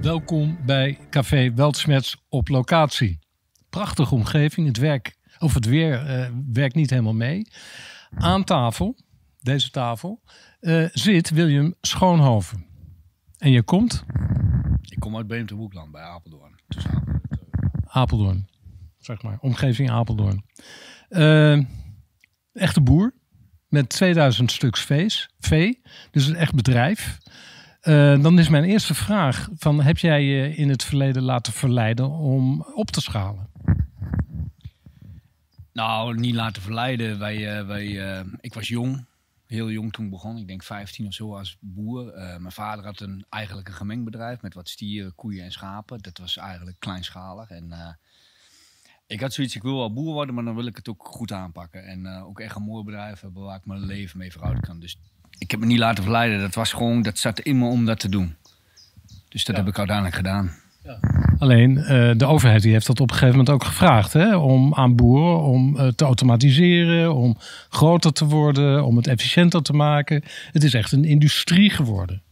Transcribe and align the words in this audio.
Welkom 0.00 0.58
bij 0.66 0.98
Café 1.10 1.54
Weltschmerz 1.54 2.14
op 2.28 2.48
locatie. 2.48 3.18
Prachtige 3.70 4.14
omgeving. 4.14 4.66
Het, 4.66 4.76
werk, 4.76 5.16
of 5.38 5.54
het 5.54 5.64
weer 5.64 6.18
uh, 6.18 6.28
werkt 6.52 6.74
niet 6.74 6.90
helemaal 6.90 7.14
mee. 7.14 7.48
Aan 8.10 8.44
tafel, 8.44 8.96
deze 9.40 9.70
tafel, 9.70 10.22
uh, 10.60 10.88
zit 10.92 11.30
William 11.30 11.74
Schoonhoven. 11.80 12.66
En 13.38 13.50
je 13.50 13.62
komt? 13.62 14.04
Ik 14.82 15.00
kom 15.00 15.16
uit 15.16 15.26
Beemte 15.26 15.54
Hoekland 15.54 15.90
bij 15.90 16.02
Apeldoorn. 16.02 16.54
Apeldoorn, 17.84 18.48
zeg 18.98 19.22
maar. 19.22 19.38
Omgeving 19.40 19.90
Apeldoorn. 19.90 20.44
Uh, 21.08 21.64
echte 22.52 22.80
boer 22.80 23.14
met 23.68 23.88
2000 23.88 24.50
stuks 24.50 24.84
vees, 24.84 25.30
vee. 25.38 25.80
Dus 26.10 26.26
een 26.26 26.36
echt 26.36 26.54
bedrijf. 26.54 27.18
Uh, 27.82 28.22
dan 28.22 28.38
is 28.38 28.48
mijn 28.48 28.64
eerste 28.64 28.94
vraag: 28.94 29.48
van, 29.56 29.82
heb 29.82 29.98
jij 29.98 30.22
je 30.22 30.54
in 30.54 30.68
het 30.68 30.84
verleden 30.84 31.22
laten 31.22 31.52
verleiden 31.52 32.10
om 32.10 32.66
op 32.74 32.90
te 32.90 33.00
schalen? 33.00 33.48
Nou, 35.72 36.18
niet 36.18 36.34
laten 36.34 36.62
verleiden. 36.62 37.18
Wij, 37.18 37.58
uh, 37.58 37.66
wij, 37.66 37.86
uh, 37.86 38.32
ik 38.40 38.54
was 38.54 38.68
jong, 38.68 39.06
heel 39.46 39.70
jong 39.70 39.92
toen 39.92 40.04
ik 40.04 40.10
begon. 40.10 40.36
Ik 40.36 40.46
denk 40.46 40.62
15 40.62 41.06
of 41.06 41.14
zo 41.14 41.36
als 41.36 41.56
boer. 41.60 42.12
mijn 42.14 42.52
vader 42.52 42.84
had 42.84 43.00
een, 43.00 43.24
eigenlijk 43.28 43.68
een 43.68 43.74
gemengd 43.74 44.04
bedrijf 44.04 44.42
met 44.42 44.54
wat 44.54 44.68
stieren, 44.68 45.14
koeien 45.14 45.44
en 45.44 45.52
schapen. 45.52 46.02
Dat 46.02 46.18
was 46.18 46.36
eigenlijk 46.36 46.76
kleinschalig. 46.78 47.50
En 47.50 47.98
ik 49.06 49.20
had 49.20 49.32
zoiets, 49.32 49.56
ik 49.56 49.62
wil 49.62 49.76
wel 49.76 49.92
boer 49.92 50.12
worden, 50.12 50.34
maar 50.34 50.44
dan 50.44 50.54
wil 50.54 50.66
ik 50.66 50.76
het 50.76 50.88
ook 50.88 51.06
goed 51.06 51.32
aanpakken. 51.32 51.84
En 51.84 52.22
ook 52.22 52.40
echt 52.40 52.56
een 52.56 52.62
mooi 52.62 52.84
bedrijf 52.84 53.20
hebben 53.20 53.42
waar 53.42 53.56
ik 53.56 53.66
mijn 53.66 53.86
leven 53.86 54.18
mee 54.18 54.32
vooruit 54.32 54.60
kan. 54.60 54.80
Dus 54.80 54.98
ik 55.40 55.50
heb 55.50 55.60
me 55.60 55.66
niet 55.66 55.78
laten 55.78 56.02
verleiden. 56.02 56.40
Dat 56.40 56.54
was 56.54 56.72
gewoon, 56.72 57.02
dat 57.02 57.18
zat 57.18 57.40
in 57.40 57.58
me 57.58 57.66
om 57.66 57.84
dat 57.86 58.00
te 58.00 58.08
doen. 58.08 58.34
Dus 59.28 59.44
dat 59.44 59.56
heb 59.56 59.66
ik 59.66 59.78
uiteindelijk 59.78 60.16
gedaan. 60.16 60.54
Ja. 60.84 60.98
Alleen 61.38 61.76
uh, 61.76 62.10
de 62.16 62.26
overheid 62.26 62.62
die 62.62 62.72
heeft 62.72 62.86
dat 62.86 63.00
op 63.00 63.10
een 63.10 63.16
gegeven 63.16 63.36
moment 63.36 63.54
ook 63.54 63.64
gevraagd. 63.64 64.12
Hè? 64.12 64.36
Om 64.36 64.74
aan 64.74 64.96
boeren 64.96 65.42
om 65.42 65.76
uh, 65.76 65.86
te 65.88 66.04
automatiseren, 66.04 67.14
om 67.14 67.36
groter 67.68 68.12
te 68.12 68.24
worden, 68.24 68.84
om 68.84 68.96
het 68.96 69.06
efficiënter 69.06 69.62
te 69.62 69.72
maken. 69.72 70.22
Het 70.52 70.64
is 70.64 70.74
echt 70.74 70.92
een 70.92 71.04
industrie 71.04 71.70
geworden. 71.70 72.22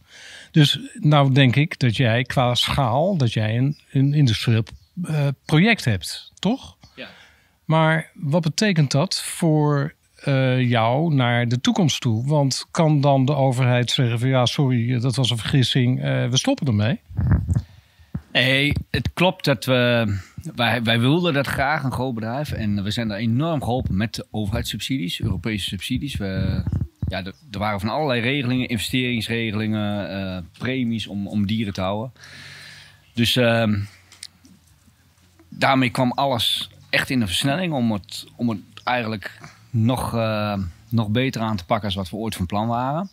Dus 0.51 0.79
nou 0.93 1.33
denk 1.33 1.55
ik 1.55 1.79
dat 1.79 1.97
jij 1.97 2.23
qua 2.23 2.55
schaal, 2.55 3.17
dat 3.17 3.33
jij 3.33 3.57
een, 3.57 3.77
een 3.91 4.13
industrieel 4.13 4.63
uh, 5.03 5.27
project 5.45 5.85
hebt, 5.85 6.31
toch? 6.39 6.77
Ja. 6.95 7.07
Maar 7.65 8.11
wat 8.13 8.41
betekent 8.41 8.91
dat 8.91 9.21
voor 9.21 9.93
uh, 10.25 10.69
jou 10.69 11.13
naar 11.13 11.47
de 11.47 11.61
toekomst 11.61 12.01
toe? 12.01 12.27
Want 12.27 12.65
kan 12.71 13.01
dan 13.01 13.25
de 13.25 13.35
overheid 13.35 13.91
zeggen 13.91 14.19
van 14.19 14.29
ja, 14.29 14.45
sorry, 14.45 14.99
dat 14.99 15.15
was 15.15 15.29
een 15.29 15.37
vergissing, 15.37 15.97
uh, 15.97 16.29
we 16.29 16.37
stoppen 16.37 16.67
ermee? 16.67 16.99
Nee, 18.31 18.73
het 18.89 19.13
klopt 19.13 19.45
dat 19.45 19.65
we. 19.65 20.17
Wij, 20.55 20.83
wij 20.83 20.99
wilden 20.99 21.33
dat 21.33 21.47
graag, 21.47 21.83
een 21.83 21.91
groot 21.91 22.13
bedrijf. 22.13 22.51
En 22.51 22.83
we 22.83 22.91
zijn 22.91 23.07
daar 23.07 23.17
enorm 23.17 23.63
geholpen 23.63 23.97
met 23.97 24.15
de 24.15 24.27
overheidssubsidies, 24.31 25.21
Europese 25.21 25.69
subsidies. 25.69 26.15
We, 26.15 26.63
ja, 27.07 27.23
er, 27.23 27.33
waren 27.51 27.79
van 27.79 27.89
allerlei 27.89 28.21
regelingen, 28.21 28.67
investeringsregelingen, 28.67 30.11
uh, 30.11 30.37
premies 30.57 31.07
om, 31.07 31.27
om 31.27 31.47
dieren 31.47 31.73
te 31.73 31.81
houden. 31.81 32.11
Dus 33.13 33.35
uh, 33.35 33.73
daarmee 35.49 35.89
kwam 35.89 36.11
alles 36.11 36.69
echt 36.89 37.09
in 37.09 37.19
de 37.19 37.27
versnelling 37.27 37.73
om 37.73 37.91
het, 37.91 38.25
om 38.35 38.49
het 38.49 38.59
eigenlijk 38.83 39.39
nog, 39.69 40.13
uh, 40.13 40.57
nog 40.89 41.09
beter 41.09 41.41
aan 41.41 41.57
te 41.57 41.65
pakken 41.65 41.85
als 41.85 41.95
wat 41.95 42.09
we 42.09 42.15
ooit 42.15 42.35
van 42.35 42.45
plan 42.45 42.67
waren. 42.67 43.09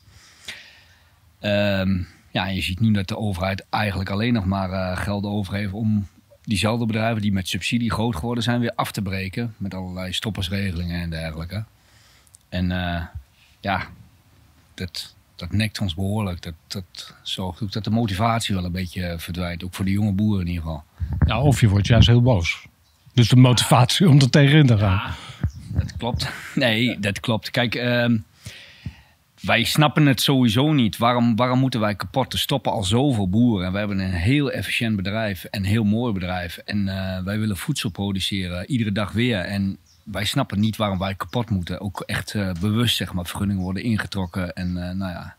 Um, 1.40 2.08
ja, 2.30 2.46
je 2.46 2.62
ziet 2.62 2.80
nu 2.80 2.92
dat 2.92 3.08
de 3.08 3.18
overheid 3.18 3.66
eigenlijk 3.70 4.10
alleen 4.10 4.32
nog 4.32 4.44
maar 4.44 4.70
uh, 4.70 4.96
geld 4.96 5.24
over 5.24 5.54
heeft 5.54 5.72
om 5.72 6.06
diezelfde 6.44 6.86
bedrijven 6.86 7.22
die 7.22 7.32
met 7.32 7.48
subsidie 7.48 7.90
groot 7.90 8.16
geworden 8.16 8.44
zijn 8.44 8.60
weer 8.60 8.72
af 8.74 8.92
te 8.92 9.02
breken. 9.02 9.54
Met 9.56 9.74
allerlei 9.74 10.12
stoppersregelingen 10.12 11.02
en 11.02 11.10
dergelijke. 11.10 11.64
En 12.48 12.70
uh, 12.70 13.02
ja, 13.60 13.86
dat, 14.74 15.14
dat 15.36 15.52
nekt 15.52 15.80
ons 15.80 15.94
behoorlijk. 15.94 16.42
Dat, 16.42 16.54
dat 16.66 17.14
zorgt 17.22 17.62
ook 17.62 17.72
dat 17.72 17.84
de 17.84 17.90
motivatie 17.90 18.54
wel 18.54 18.64
een 18.64 18.72
beetje 18.72 19.14
verdwijnt. 19.18 19.64
Ook 19.64 19.74
voor 19.74 19.84
de 19.84 19.90
jonge 19.90 20.12
boeren 20.12 20.40
in 20.40 20.52
ieder 20.52 20.62
geval. 20.62 20.84
Ja, 21.26 21.40
of 21.40 21.60
je 21.60 21.68
wordt 21.68 21.86
juist 21.86 22.08
heel 22.08 22.22
boos. 22.22 22.66
Dus 23.12 23.28
de 23.28 23.36
motivatie 23.36 24.08
om 24.08 24.20
er 24.20 24.30
tegenin 24.30 24.66
te 24.66 24.78
gaan. 24.78 24.92
Ja 24.92 25.14
dat 25.78 25.96
klopt. 25.96 26.28
Nee, 26.54 26.98
dat 26.98 27.20
klopt. 27.20 27.50
Kijk, 27.50 27.74
uh, 27.74 28.06
wij 29.40 29.64
snappen 29.64 30.06
het 30.06 30.20
sowieso 30.20 30.72
niet. 30.72 30.96
Waarom, 30.96 31.36
waarom 31.36 31.58
moeten 31.58 31.80
wij 31.80 31.94
kapot 31.94 32.30
te 32.30 32.38
stoppen 32.38 32.72
al 32.72 32.84
zoveel 32.84 33.28
boeren? 33.28 33.72
We 33.72 33.78
hebben 33.78 33.98
een 33.98 34.10
heel 34.10 34.50
efficiënt 34.50 34.96
bedrijf 34.96 35.44
en 35.44 35.60
een 35.60 35.68
heel 35.68 35.84
mooi 35.84 36.12
bedrijf. 36.12 36.56
En 36.56 36.86
uh, 36.86 37.22
wij 37.22 37.38
willen 37.38 37.56
voedsel 37.56 37.90
produceren, 37.90 38.70
iedere 38.70 38.92
dag 38.92 39.12
weer. 39.12 39.38
En 39.38 39.78
wij 40.04 40.24
snappen 40.24 40.60
niet 40.60 40.76
waarom 40.76 40.98
wij 40.98 41.14
kapot 41.14 41.50
moeten. 41.50 41.80
Ook 41.80 42.00
echt 42.00 42.34
uh, 42.34 42.52
bewust, 42.60 42.96
zeg 42.96 43.12
maar, 43.12 43.26
vergunningen 43.26 43.62
worden 43.62 43.82
ingetrokken. 43.82 44.52
En 44.52 44.68
uh, 44.68 44.90
nou 44.90 45.12
ja, 45.12 45.36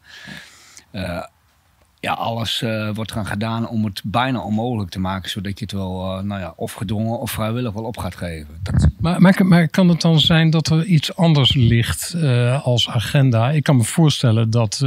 ja, 1.99 2.13
alles 2.13 2.61
uh, 2.61 2.89
wordt 2.93 3.11
gaan 3.11 3.25
gedaan 3.25 3.69
om 3.69 3.85
het 3.85 4.01
bijna 4.03 4.39
onmogelijk 4.39 4.89
te 4.89 4.99
maken. 4.99 5.29
Zodat 5.29 5.59
je 5.59 5.65
het 5.65 5.73
wel, 5.73 6.17
uh, 6.17 6.23
nou 6.23 6.41
ja, 6.41 6.53
of 6.55 6.73
gedwongen 6.73 7.19
of 7.19 7.31
vrijwillig 7.31 7.73
wel 7.73 7.83
op 7.83 7.97
gaat 7.97 8.15
geven. 8.15 8.59
Dat... 8.63 8.87
Maar, 8.99 9.45
maar, 9.45 9.67
kan 9.67 9.89
het 9.89 10.01
dan 10.01 10.19
zijn 10.19 10.49
dat 10.49 10.67
er 10.67 10.85
iets 10.85 11.15
anders 11.15 11.53
ligt 11.53 12.13
uh, 12.15 12.65
als 12.65 12.89
agenda? 12.89 13.51
Ik 13.51 13.63
kan 13.63 13.75
me 13.75 13.83
voorstellen 13.83 14.49
dat 14.49 14.77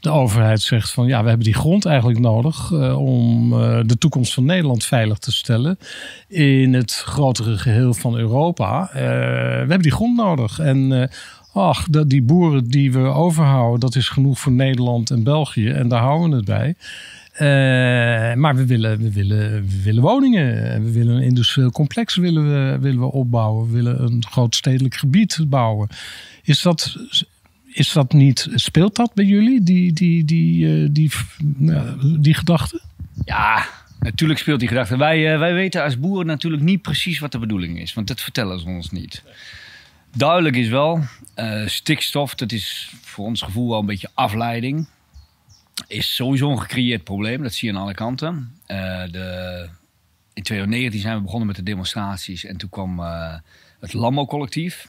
de 0.00 0.10
overheid 0.10 0.60
zegt 0.60 0.90
van 0.90 1.06
ja, 1.06 1.22
we 1.22 1.28
hebben 1.28 1.46
die 1.46 1.54
grond 1.54 1.84
eigenlijk 1.84 2.18
nodig 2.18 2.72
om 2.96 3.50
de 3.86 3.98
toekomst 3.98 4.34
van 4.34 4.44
Nederland 4.44 4.84
veilig 4.84 5.18
te 5.18 5.32
stellen. 5.32 5.78
In 6.28 6.74
het 6.74 6.92
grotere 6.92 7.58
geheel 7.58 7.94
van 7.94 8.16
Europa. 8.16 8.90
we 8.92 8.98
hebben 9.58 9.82
die 9.82 9.92
grond 9.92 10.16
nodig. 10.16 10.58
En 10.58 11.10
ach, 11.52 11.86
die 12.06 12.22
boeren 12.22 12.68
die 12.68 12.92
we 12.92 12.98
overhouden, 12.98 13.80
dat 13.80 13.94
is 13.94 14.08
genoeg 14.08 14.38
voor 14.38 14.52
Nederland 14.52 15.10
en 15.10 15.22
België. 15.22 15.68
En 15.68 15.88
daar 15.88 16.02
houden 16.02 16.30
we 16.30 16.36
het 16.36 16.44
bij. 16.44 16.74
Uh, 17.40 18.34
maar 18.34 18.56
we 18.56 18.66
willen, 18.66 18.98
we, 18.98 19.12
willen, 19.12 19.50
we 19.66 19.82
willen 19.82 20.02
woningen. 20.02 20.82
We 20.84 20.92
willen 20.92 21.16
een 21.16 21.22
industrieel 21.22 21.70
complex 21.70 22.16
willen 22.16 22.48
we, 22.48 22.78
willen 22.80 23.00
we 23.00 23.12
opbouwen. 23.12 23.66
We 23.66 23.72
willen 23.72 24.02
een 24.02 24.24
groot 24.28 24.54
stedelijk 24.54 24.94
gebied 24.94 25.44
bouwen. 25.48 25.88
Is 26.42 26.62
dat, 26.62 26.96
is 27.72 27.92
dat 27.92 28.12
niet, 28.12 28.48
speelt 28.54 28.96
dat 28.96 29.14
bij 29.14 29.24
jullie, 29.24 29.62
die, 29.62 29.92
die, 29.92 30.24
die, 30.24 30.66
uh, 30.66 30.88
die, 30.90 31.10
uh, 31.60 31.82
die 32.20 32.34
gedachte? 32.34 32.80
Ja, 33.24 33.66
natuurlijk 34.00 34.38
speelt 34.38 34.60
die 34.60 34.68
gedachte. 34.68 34.96
Wij, 34.96 35.38
wij 35.38 35.54
weten 35.54 35.82
als 35.82 35.98
boeren 35.98 36.26
natuurlijk 36.26 36.62
niet 36.62 36.82
precies 36.82 37.18
wat 37.18 37.32
de 37.32 37.38
bedoeling 37.38 37.80
is. 37.80 37.94
Want 37.94 38.06
dat 38.06 38.20
vertellen 38.20 38.60
ze 38.60 38.66
ons 38.66 38.90
niet. 38.90 39.22
Duidelijk 40.16 40.56
is 40.56 40.68
wel, 40.68 41.00
uh, 41.36 41.66
stikstof, 41.66 42.34
dat 42.34 42.52
is 42.52 42.92
voor 43.02 43.26
ons 43.26 43.42
gevoel 43.42 43.68
wel 43.68 43.78
een 43.78 43.86
beetje 43.86 44.10
afleiding. 44.14 44.88
Is 45.86 46.14
sowieso 46.14 46.50
een 46.50 46.60
gecreëerd 46.60 47.04
probleem, 47.04 47.42
dat 47.42 47.54
zie 47.54 47.68
je 47.70 47.74
aan 47.76 47.82
alle 47.82 47.94
kanten. 47.94 48.52
Uh, 48.66 49.02
de, 49.10 49.68
in 50.32 50.42
2019 50.42 51.00
zijn 51.00 51.16
we 51.16 51.22
begonnen 51.22 51.46
met 51.46 51.56
de 51.56 51.62
demonstraties 51.62 52.44
en 52.44 52.56
toen 52.56 52.68
kwam 52.68 53.00
uh, 53.00 53.34
het 53.80 53.92
Landbouwcollectief. 53.92 54.88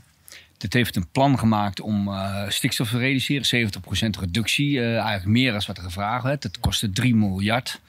Dit 0.57 0.73
heeft 0.73 0.95
een 0.95 1.07
plan 1.11 1.39
gemaakt 1.39 1.81
om 1.81 2.09
stikstof 2.47 2.89
te 2.89 2.97
reduceren, 2.97 3.69
70% 4.15 4.19
reductie, 4.19 4.81
eigenlijk 4.81 5.25
meer 5.25 5.51
dan 5.51 5.61
wat 5.67 5.77
er 5.77 5.83
gevraagd 5.83 6.23
werd. 6.23 6.41
Dat 6.41 6.59
kostte 6.59 6.89
3 6.89 7.15
miljard. 7.15 7.81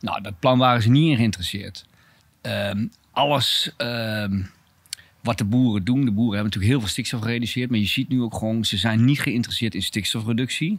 Nou, 0.00 0.22
dat 0.22 0.38
plan 0.38 0.58
waren 0.58 0.82
ze 0.82 0.90
niet 0.90 1.10
in 1.10 1.16
geïnteresseerd. 1.16 1.86
Ehm, 2.40 2.86
alles 3.10 3.72
ehm, 3.76 4.42
wat 5.24 5.38
de 5.38 5.44
boeren 5.44 5.84
doen. 5.84 6.04
De 6.04 6.10
boeren 6.10 6.34
hebben 6.34 6.44
natuurlijk 6.44 6.72
heel 6.72 6.80
veel 6.80 6.88
stikstof 6.88 7.20
gereduceerd. 7.20 7.70
Maar 7.70 7.78
je 7.78 7.86
ziet 7.86 8.08
nu 8.08 8.22
ook 8.22 8.34
gewoon, 8.34 8.64
ze 8.64 8.76
zijn 8.76 9.04
niet 9.04 9.20
geïnteresseerd 9.20 9.74
in 9.74 9.82
stikstofreductie. 9.82 10.78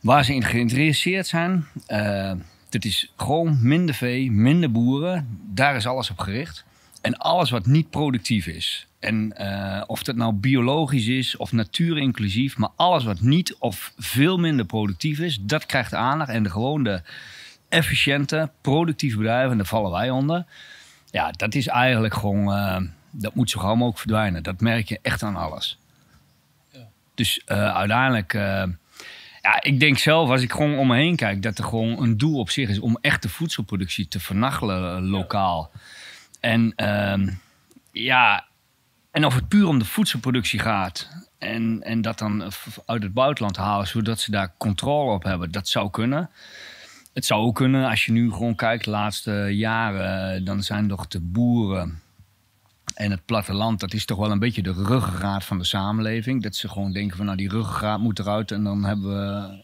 Waar 0.00 0.24
ze 0.24 0.34
in 0.34 0.44
geïnteresseerd 0.44 1.26
zijn, 1.26 1.66
uh, 1.88 2.32
dat 2.68 2.84
is 2.84 3.12
gewoon 3.16 3.58
minder 3.62 3.94
vee, 3.94 4.30
minder 4.30 4.72
boeren. 4.72 5.38
Daar 5.46 5.76
is 5.76 5.86
alles 5.86 6.10
op 6.10 6.18
gericht. 6.18 6.64
En 7.00 7.16
alles 7.16 7.50
wat 7.50 7.66
niet 7.66 7.90
productief 7.90 8.46
is. 8.46 8.86
En 8.98 9.34
uh, 9.40 9.82
of 9.86 10.02
dat 10.02 10.16
nou 10.16 10.32
biologisch 10.32 11.06
is 11.06 11.36
of 11.36 11.52
natuurinclusief. 11.52 12.56
Maar 12.56 12.70
alles 12.76 13.04
wat 13.04 13.20
niet 13.20 13.56
of 13.58 13.92
veel 13.98 14.38
minder 14.38 14.66
productief 14.66 15.18
is, 15.18 15.38
dat 15.40 15.66
krijgt 15.66 15.94
aandacht. 15.94 16.30
En 16.30 16.42
de 16.42 16.50
gewoon 16.50 16.84
de 16.84 17.02
efficiënte, 17.68 18.50
productieve 18.60 19.16
bedrijven, 19.16 19.50
en 19.50 19.56
daar 19.56 19.66
vallen 19.66 19.90
wij 19.90 20.10
onder. 20.10 20.44
Ja, 21.10 21.30
dat 21.30 21.54
is 21.54 21.66
eigenlijk 21.66 22.14
gewoon... 22.14 22.48
Uh, 22.48 22.76
dat 23.10 23.34
moet 23.34 23.50
zo 23.50 23.60
gauw 23.60 23.74
mogelijk 23.74 23.98
verdwijnen. 23.98 24.42
Dat 24.42 24.60
merk 24.60 24.88
je 24.88 24.98
echt 25.02 25.22
aan 25.22 25.36
alles. 25.36 25.78
Ja. 26.70 26.86
Dus 27.14 27.42
uh, 27.46 27.74
uiteindelijk, 27.76 28.32
uh, 28.32 28.64
ja, 29.42 29.62
ik 29.62 29.80
denk 29.80 29.98
zelf, 29.98 30.30
als 30.30 30.42
ik 30.42 30.52
gewoon 30.52 30.78
om 30.78 30.86
me 30.86 30.96
heen 30.96 31.16
kijk, 31.16 31.42
dat 31.42 31.58
er 31.58 31.64
gewoon 31.64 32.02
een 32.02 32.16
doel 32.16 32.38
op 32.38 32.50
zich 32.50 32.68
is 32.68 32.78
om 32.78 32.98
echt 33.00 33.22
de 33.22 33.28
voedselproductie 33.28 34.08
te 34.08 34.20
vernachelen 34.20 35.04
uh, 35.04 35.10
lokaal. 35.10 35.70
Ja. 35.72 35.80
En 36.40 36.72
uh, 36.76 37.34
ja, 37.92 38.46
en 39.10 39.24
of 39.24 39.34
het 39.34 39.48
puur 39.48 39.66
om 39.66 39.78
de 39.78 39.84
voedselproductie 39.84 40.58
gaat 40.58 41.08
en, 41.38 41.82
en 41.82 42.02
dat 42.02 42.18
dan 42.18 42.42
uit 42.86 43.02
het 43.02 43.12
buitenland 43.12 43.56
halen, 43.56 43.86
zodat 43.86 44.20
ze 44.20 44.30
daar 44.30 44.54
controle 44.58 45.12
op 45.12 45.22
hebben, 45.22 45.50
dat 45.50 45.68
zou 45.68 45.90
kunnen. 45.90 46.30
het 47.12 47.26
zou 47.26 47.42
ook 47.42 47.54
kunnen, 47.54 47.88
als 47.88 48.04
je 48.04 48.12
nu 48.12 48.32
gewoon 48.32 48.54
kijkt 48.54 48.84
de 48.84 48.90
laatste 48.90 49.32
jaren, 49.52 50.44
dan 50.44 50.62
zijn 50.62 50.88
toch 50.88 51.06
de 51.06 51.20
boeren 51.20 52.00
en 53.00 53.10
het 53.10 53.24
platteland, 53.24 53.80
dat 53.80 53.94
is 53.94 54.04
toch 54.04 54.18
wel 54.18 54.30
een 54.30 54.38
beetje 54.38 54.62
de 54.62 54.72
ruggengraat 54.72 55.44
van 55.44 55.58
de 55.58 55.64
samenleving. 55.64 56.42
Dat 56.42 56.56
ze 56.56 56.68
gewoon 56.68 56.92
denken 56.92 57.16
van 57.16 57.26
nou 57.26 57.36
die 57.36 57.48
ruggengraat 57.48 58.00
moet 58.00 58.18
eruit 58.18 58.50
en 58.50 58.64
dan 58.64 58.84
hebben 58.84 59.08
we 59.08 59.58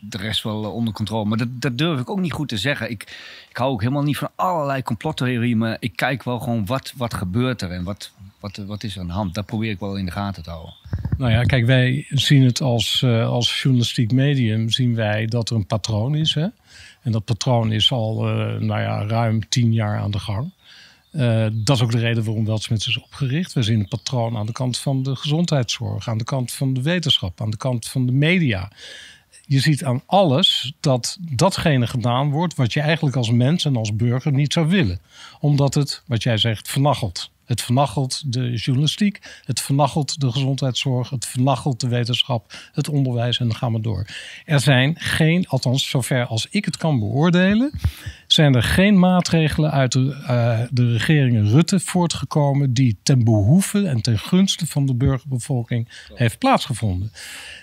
de 0.00 0.16
rest 0.16 0.42
wel 0.42 0.72
onder 0.72 0.94
controle. 0.94 1.24
Maar 1.24 1.38
dat, 1.38 1.48
dat 1.50 1.78
durf 1.78 2.00
ik 2.00 2.10
ook 2.10 2.20
niet 2.20 2.32
goed 2.32 2.48
te 2.48 2.56
zeggen. 2.56 2.90
Ik, 2.90 3.02
ik 3.48 3.56
hou 3.56 3.70
ook 3.70 3.80
helemaal 3.80 4.02
niet 4.02 4.18
van 4.18 4.30
allerlei 4.34 4.82
complottheorieën. 4.82 5.58
Maar 5.58 5.76
ik 5.80 5.96
kijk 5.96 6.22
wel 6.22 6.38
gewoon 6.38 6.66
wat, 6.66 6.92
wat 6.96 7.14
gebeurt 7.14 7.62
er 7.62 7.70
en 7.70 7.84
wat, 7.84 8.10
wat, 8.40 8.56
wat 8.56 8.82
is 8.82 8.94
er 8.94 9.00
aan 9.00 9.06
de 9.06 9.12
hand. 9.12 9.34
Dat 9.34 9.46
probeer 9.46 9.70
ik 9.70 9.80
wel 9.80 9.96
in 9.96 10.04
de 10.04 10.10
gaten 10.10 10.42
te 10.42 10.50
houden. 10.50 10.74
Nou 11.18 11.32
ja, 11.32 11.42
kijk, 11.42 11.66
wij 11.66 12.06
zien 12.08 12.42
het 12.42 12.60
als, 12.60 13.02
uh, 13.04 13.28
als 13.28 13.62
journalistiek 13.62 14.12
medium, 14.12 14.70
zien 14.70 14.94
wij 14.94 15.26
dat 15.26 15.50
er 15.50 15.56
een 15.56 15.66
patroon 15.66 16.14
is. 16.14 16.34
Hè? 16.34 16.46
En 17.02 17.12
dat 17.12 17.24
patroon 17.24 17.72
is 17.72 17.92
al 17.92 18.28
uh, 18.28 18.60
nou 18.60 18.80
ja, 18.80 19.06
ruim 19.06 19.48
tien 19.48 19.72
jaar 19.72 19.98
aan 19.98 20.10
de 20.10 20.18
gang. 20.18 20.52
Uh, 21.16 21.46
dat 21.52 21.76
is 21.76 21.82
ook 21.82 21.90
de 21.90 21.98
reden 21.98 22.24
waarom 22.24 22.44
Weltsmits 22.44 22.88
is 22.88 22.98
opgericht. 22.98 23.52
We 23.52 23.62
zien 23.62 23.80
een 23.80 23.88
patroon 23.88 24.36
aan 24.36 24.46
de 24.46 24.52
kant 24.52 24.78
van 24.78 25.02
de 25.02 25.16
gezondheidszorg, 25.16 26.08
aan 26.08 26.18
de 26.18 26.24
kant 26.24 26.52
van 26.52 26.74
de 26.74 26.82
wetenschap, 26.82 27.40
aan 27.40 27.50
de 27.50 27.56
kant 27.56 27.88
van 27.88 28.06
de 28.06 28.12
media 28.12 28.70
je 29.46 29.60
ziet 29.60 29.84
aan 29.84 30.02
alles 30.06 30.72
dat 30.80 31.16
datgene 31.20 31.86
gedaan 31.86 32.30
wordt 32.30 32.54
wat 32.54 32.72
je 32.72 32.80
eigenlijk 32.80 33.16
als 33.16 33.30
mens 33.30 33.64
en 33.64 33.76
als 33.76 33.96
burger 33.96 34.32
niet 34.32 34.52
zou 34.52 34.66
willen. 34.66 35.00
Omdat 35.40 35.74
het, 35.74 36.02
wat 36.06 36.22
jij 36.22 36.38
zegt, 36.38 36.68
vernachelt. 36.68 37.30
Het 37.46 37.62
vernachelt 37.62 38.32
de 38.32 38.50
journalistiek, 38.50 39.40
het 39.44 39.60
vernachelt 39.60 40.20
de 40.20 40.32
gezondheidszorg, 40.32 41.10
het 41.10 41.26
vernachelt 41.26 41.80
de 41.80 41.88
wetenschap, 41.88 42.52
het 42.72 42.88
onderwijs 42.88 43.38
en 43.38 43.46
dan 43.46 43.56
gaan 43.56 43.72
we 43.72 43.80
door. 43.80 44.06
Er 44.44 44.60
zijn 44.60 44.94
geen, 44.98 45.46
althans 45.48 45.88
zover 45.88 46.26
als 46.26 46.46
ik 46.50 46.64
het 46.64 46.76
kan 46.76 46.98
beoordelen, 46.98 47.70
zijn 48.26 48.54
er 48.54 48.62
geen 48.62 48.98
maatregelen 48.98 49.70
uit 49.70 49.92
de, 49.92 50.16
uh, 50.20 50.60
de 50.70 50.96
regeringen 50.96 51.50
Rutte 51.50 51.80
voortgekomen 51.80 52.74
die 52.74 52.98
ten 53.02 53.24
behoeve 53.24 53.86
en 53.86 54.00
ten 54.00 54.18
gunste 54.18 54.66
van 54.66 54.86
de 54.86 54.94
burgerbevolking 54.94 55.88
heeft 56.14 56.38
plaatsgevonden. 56.38 57.12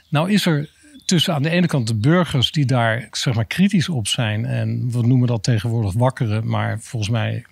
Nou 0.10 0.32
is 0.32 0.46
er 0.46 0.70
tussen 1.06 1.34
aan 1.34 1.44
de 1.44 1.50
ene 1.50 1.68
kant 1.68 1.88
de 1.88 1.96
burgers 1.96 2.52
die 2.52 2.66
daar 2.66 3.08
zeg 3.12 3.34
maar 3.34 3.46
kritisch 3.46 3.90
op 3.90 4.08
zijn. 4.08 4.46
En 4.46 4.92
we 4.92 5.08
noemen 5.08 5.28
dat 5.28 5.44
tegenwoordig 5.44 5.94
wakkeren. 5.94 6.48
Maar 6.48 6.80
volgens 6.80 7.12
mij 7.12 7.46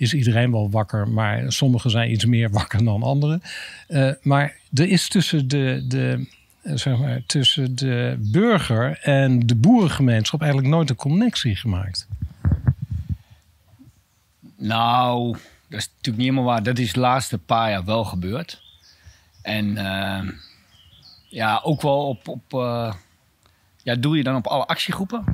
is 0.00 0.14
iedereen 0.14 0.50
wel 0.50 0.70
wakker. 0.70 1.08
Maar 1.08 1.52
sommigen 1.52 1.90
zijn 1.90 2.10
iets 2.10 2.24
meer 2.24 2.50
wakker 2.60 2.84
dan 2.84 3.02
anderen. 3.02 3.42
Uh, 3.88 4.12
maar 4.22 4.56
er 4.74 4.88
is 4.88 5.08
tussen 5.08 5.48
de, 5.48 5.84
de, 5.88 6.26
eh, 6.62 6.72
zeg 6.74 6.98
maar, 6.98 7.22
tussen 7.26 7.76
de 7.76 8.16
burger 8.18 8.98
en 9.02 9.46
de 9.46 9.54
boerengemeenschap 9.54 10.40
eigenlijk 10.40 10.70
nooit 10.70 10.90
een 10.90 10.96
connectie 10.96 11.56
gemaakt. 11.56 12.08
Nou, 14.56 15.32
dat 15.68 15.80
is 15.80 15.88
natuurlijk 15.88 16.16
niet 16.16 16.16
helemaal 16.16 16.44
waar. 16.44 16.62
Dat 16.62 16.78
is 16.78 16.92
de 16.92 17.00
laatste 17.00 17.38
paar 17.38 17.70
jaar 17.70 17.84
wel 17.84 18.04
gebeurd. 18.04 18.62
En... 19.42 19.66
Uh 19.66 20.28
ja, 21.30 21.60
ook 21.62 21.82
wel 21.82 22.08
op. 22.08 22.28
op 22.28 22.52
ja, 23.82 23.94
doe 23.94 24.16
je 24.16 24.22
dan 24.22 24.36
op 24.36 24.46
alle 24.46 24.66
actiegroepen? 24.66 25.24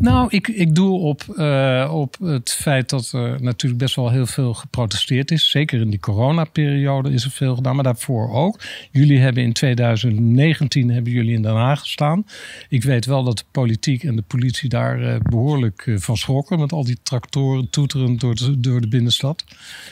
Nou, 0.00 0.26
ik, 0.30 0.48
ik 0.48 0.74
doe 0.74 0.98
op, 0.98 1.24
uh, 1.36 1.90
op 1.94 2.16
het 2.20 2.50
feit 2.50 2.88
dat 2.88 3.12
er 3.12 3.42
natuurlijk 3.42 3.82
best 3.82 3.94
wel 3.94 4.10
heel 4.10 4.26
veel 4.26 4.54
geprotesteerd 4.54 5.30
is. 5.30 5.50
Zeker 5.50 5.80
in 5.80 5.90
die 5.90 6.00
coronaperiode 6.00 7.10
is 7.10 7.24
er 7.24 7.30
veel 7.30 7.54
gedaan, 7.54 7.74
maar 7.74 7.84
daarvoor 7.84 8.32
ook. 8.32 8.60
Jullie 8.90 9.18
hebben 9.18 9.42
in 9.42 9.52
2019 9.52 10.90
hebben 10.90 11.12
jullie 11.12 11.34
in 11.34 11.42
Den 11.42 11.54
Haag 11.54 11.80
gestaan. 11.80 12.26
Ik 12.68 12.82
weet 12.82 13.06
wel 13.06 13.24
dat 13.24 13.38
de 13.38 13.44
politiek 13.50 14.02
en 14.02 14.16
de 14.16 14.22
politie 14.22 14.68
daar 14.68 15.00
uh, 15.00 15.16
behoorlijk 15.22 15.86
uh, 15.86 15.98
van 15.98 16.16
schrokken. 16.16 16.58
Met 16.58 16.72
al 16.72 16.84
die 16.84 16.98
tractoren 17.02 17.70
toeterend 17.70 18.20
door 18.20 18.34
de, 18.34 18.60
door 18.60 18.80
de 18.80 18.88
binnenstad. 18.88 19.44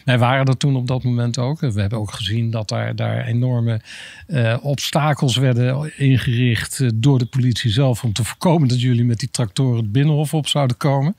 Wij 0.05 0.19
waren 0.19 0.47
er 0.47 0.57
toen 0.57 0.77
op 0.77 0.87
dat 0.87 1.05
moment 1.05 1.39
ook. 1.39 1.61
We 1.61 1.81
hebben 1.81 1.99
ook 1.99 2.13
gezien 2.13 2.51
dat 2.51 2.69
daar, 2.69 2.97
daar 2.97 3.27
enorme 3.27 3.81
obstakels 4.61 5.37
werden 5.37 5.99
ingericht 5.99 7.03
door 7.03 7.19
de 7.19 7.27
politie 7.27 7.71
zelf. 7.71 8.05
Om 8.05 8.13
te 8.13 8.25
voorkomen 8.25 8.69
dat 8.69 8.81
jullie 8.81 9.05
met 9.05 9.19
die 9.19 9.31
tractoren 9.31 9.95
Binnenhof 9.97 10.35
op 10.35 10.47
zouden 10.47 10.77
komen. 10.77 11.17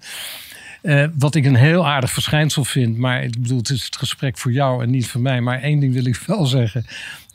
Uh, 0.81 1.05
wat 1.17 1.35
ik 1.35 1.45
een 1.45 1.55
heel 1.55 1.87
aardig 1.87 2.11
verschijnsel 2.11 2.63
vind, 2.63 2.97
maar 2.97 3.23
ik 3.23 3.41
bedoel, 3.41 3.57
het 3.57 3.69
is 3.69 3.85
het 3.85 3.95
gesprek 3.95 4.37
voor 4.37 4.51
jou 4.51 4.83
en 4.83 4.89
niet 4.89 5.07
voor 5.07 5.21
mij. 5.21 5.41
Maar 5.41 5.61
één 5.61 5.79
ding 5.79 5.93
wil 5.93 6.05
ik 6.05 6.15
wel 6.15 6.45
zeggen 6.45 6.85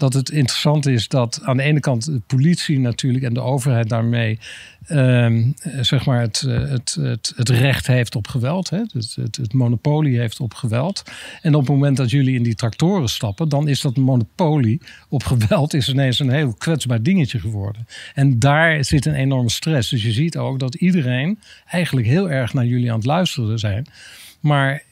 dat 0.03 0.13
het 0.13 0.31
interessant 0.31 0.87
is 0.87 1.09
dat 1.09 1.41
aan 1.43 1.57
de 1.57 1.63
ene 1.63 1.81
kant 1.81 2.05
de 2.05 2.21
politie 2.27 2.79
natuurlijk 2.79 3.25
en 3.25 3.35
de 3.35 3.41
overheid 3.41 3.89
daarmee 3.89 4.39
ehm, 4.87 5.51
zeg 5.81 6.05
maar 6.05 6.21
het, 6.21 6.41
het, 6.41 6.97
het, 7.01 7.33
het, 7.37 7.49
recht 7.49 7.87
heeft 7.87 8.17
op 8.17 8.27
geweld, 8.27 8.71
hè? 8.71 8.79
Het, 8.79 9.15
het, 9.15 9.37
het, 9.37 9.53
monopolie 9.53 10.19
heeft 10.19 10.41
op 10.41 10.55
geweld. 10.55 11.03
En 11.43 11.55
op 11.55 11.61
het 11.61 11.71
moment 11.71 11.97
dat 11.97 12.11
jullie 12.11 12.37
in 12.37 12.43
die 12.43 12.55
tractoren 12.55 13.09
stappen, 13.09 13.49
dan 13.49 13.69
is 13.69 13.81
dat 13.81 13.97
monopolie 13.97 14.81
op 15.09 15.25
geweld 15.25 15.75
is 15.75 15.89
ineens 15.89 16.19
een 16.19 16.31
heel 16.31 16.55
kwetsbaar 16.55 17.03
dingetje 17.03 17.41
geworden. 17.41 17.87
En 18.15 18.39
daar 18.39 18.85
zit 18.85 19.07
een 19.07 19.15
enorme 19.15 19.51
stress. 19.51 19.91
Dus 19.91 20.03
je 20.03 20.13
ziet 20.13 20.37
ook 20.37 20.59
dat 20.59 20.75
iedereen 20.75 21.39
eigenlijk 21.67 22.07
heel 22.07 22.31
erg 22.31 22.53
naar 22.53 22.67
jullie 22.67 22.91
aan 22.91 22.97
het 22.97 23.07
luisteren 23.07 23.59
zijn. 23.59 23.87
Maar 24.41 24.83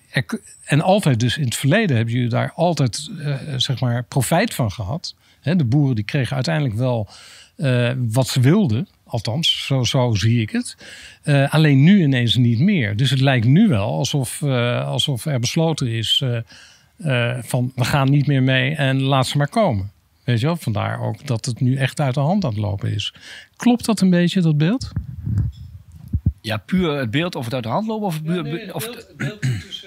en 0.64 0.80
altijd 0.80 1.20
dus 1.20 1.38
in 1.38 1.44
het 1.44 1.56
verleden 1.56 1.96
hebben 1.96 2.14
jullie 2.14 2.28
daar 2.28 2.52
altijd 2.54 3.10
uh, 3.18 3.36
zeg 3.56 3.80
maar 3.80 4.04
profijt 4.04 4.54
van 4.54 4.72
gehad. 4.72 5.14
de 5.42 5.64
boeren 5.64 5.94
die 5.94 6.04
kregen 6.04 6.34
uiteindelijk 6.34 6.74
wel 6.74 7.08
uh, 7.56 7.90
wat 7.96 8.28
ze 8.28 8.40
wilden. 8.40 8.88
Althans, 9.04 9.66
zo, 9.66 9.84
zo 9.84 10.14
zie 10.14 10.40
ik 10.40 10.50
het. 10.50 10.76
Uh, 11.24 11.52
alleen 11.54 11.82
nu 11.82 12.02
ineens 12.02 12.36
niet 12.36 12.60
meer. 12.60 12.96
Dus 12.96 13.10
het 13.10 13.20
lijkt 13.20 13.46
nu 13.46 13.68
wel 13.68 13.92
alsof, 13.92 14.42
alsof 14.42 15.26
er 15.26 15.40
besloten 15.40 15.88
is 15.88 16.24
van 17.40 17.72
we 17.74 17.84
gaan 17.84 18.10
niet 18.10 18.26
meer 18.26 18.42
mee 18.42 18.74
en 18.74 19.00
laat 19.00 19.26
ze 19.26 19.36
maar 19.36 19.48
komen. 19.48 19.90
Weet 20.24 20.40
je 20.40 20.46
wel? 20.46 20.56
Vandaar 20.56 21.00
ook 21.00 21.26
dat 21.26 21.44
het 21.44 21.60
nu 21.60 21.76
echt 21.76 22.00
uit 22.00 22.14
de 22.14 22.20
hand 22.20 22.44
aan 22.44 22.50
het 22.50 22.58
lopen 22.58 22.94
is. 22.94 23.14
Klopt 23.56 23.84
dat 23.84 24.00
een 24.00 24.10
beetje, 24.10 24.40
dat 24.40 24.56
beeld? 24.56 24.90
Ja, 26.40 26.56
puur 26.56 26.98
het 26.98 27.10
beeld 27.10 27.34
of 27.34 27.44
het 27.44 27.54
uit 27.54 27.62
de 27.62 27.68
hand 27.68 27.86
loopt 27.86 28.04
of 28.04 28.14
het, 28.14 28.22
beeld, 28.22 28.72
of 28.72 28.86
het 28.86 29.14
beeld 29.16 29.42
tussen 29.42 29.79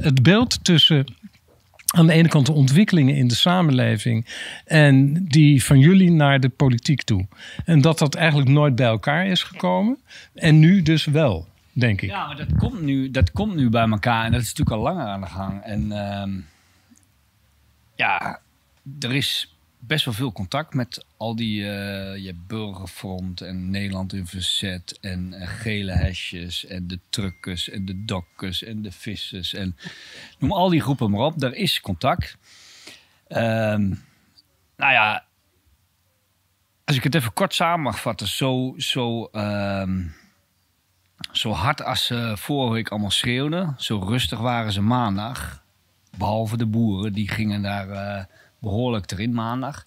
het, 0.00 0.22
beeld 0.22 0.64
tussen 0.64 1.14
aan 1.86 2.06
de 2.06 2.12
ene 2.12 2.28
kant 2.28 2.46
de 2.46 2.52
ontwikkelingen 2.52 3.14
in 3.14 3.28
de 3.28 3.34
samenleving 3.34 4.26
en 4.64 5.24
die 5.24 5.64
van 5.64 5.78
jullie 5.78 6.10
naar 6.10 6.40
de 6.40 6.48
politiek 6.48 7.02
toe. 7.02 7.26
En 7.64 7.80
dat 7.80 7.98
dat 7.98 8.14
eigenlijk 8.14 8.48
nooit 8.48 8.74
bij 8.74 8.86
elkaar 8.86 9.26
is 9.26 9.42
gekomen 9.42 9.98
en 10.34 10.58
nu 10.58 10.82
dus 10.82 11.04
wel, 11.04 11.48
denk 11.72 12.00
ik. 12.00 12.08
Ja, 12.08 12.26
maar 12.26 12.36
dat 12.36 12.56
komt 12.58 12.82
nu, 12.82 13.10
dat 13.10 13.32
komt 13.32 13.54
nu 13.54 13.68
bij 13.68 13.88
elkaar 13.88 14.24
en 14.24 14.32
dat 14.32 14.40
is 14.40 14.54
natuurlijk 14.54 14.76
al 14.76 14.82
langer 14.82 15.06
aan 15.06 15.20
de 15.20 15.26
gang. 15.26 15.62
En 15.62 15.84
uh, 15.84 16.42
ja, 17.94 18.40
er 19.00 19.14
is 19.14 19.53
best 19.86 20.04
wel 20.04 20.14
veel 20.14 20.32
contact 20.32 20.74
met 20.74 21.06
al 21.16 21.36
die 21.36 21.60
uh, 21.60 21.66
je 22.16 22.34
burgerfront 22.46 23.40
en 23.40 23.70
Nederland 23.70 24.12
in 24.12 24.26
verzet 24.26 24.98
en 25.00 25.34
gele 25.36 25.92
hesjes 25.92 26.66
en 26.66 26.86
de 26.86 26.98
truckers 27.10 27.68
en 27.68 27.84
de 27.84 28.04
dokkers 28.04 28.62
en 28.62 28.82
de 28.82 28.92
vissers 28.92 29.54
en 29.54 29.76
noem 30.38 30.52
al 30.52 30.68
die 30.68 30.80
groepen 30.80 31.10
maar 31.10 31.20
op. 31.20 31.38
Daar 31.38 31.52
is 31.52 31.80
contact. 31.80 32.36
Um, 33.28 34.04
nou 34.76 34.92
ja, 34.92 35.24
als 36.84 36.96
ik 36.96 37.02
het 37.02 37.14
even 37.14 37.32
kort 37.32 37.54
samen 37.54 37.80
mag 37.80 38.00
vatten, 38.00 38.26
zo, 38.26 38.74
zo, 38.76 39.28
um, 39.32 40.14
zo 41.32 41.50
hard 41.50 41.82
als 41.82 42.06
ze 42.06 42.32
vorige 42.36 42.72
week 42.72 42.88
allemaal 42.88 43.10
schreeuwden, 43.10 43.74
zo 43.78 43.98
rustig 43.98 44.38
waren 44.38 44.72
ze 44.72 44.80
maandag. 44.80 45.62
Behalve 46.16 46.56
de 46.56 46.66
boeren, 46.66 47.12
die 47.12 47.28
gingen 47.28 47.62
daar... 47.62 47.88
Uh, 47.88 48.24
behoorlijk 48.64 49.10
erin 49.10 49.34
maandag. 49.34 49.86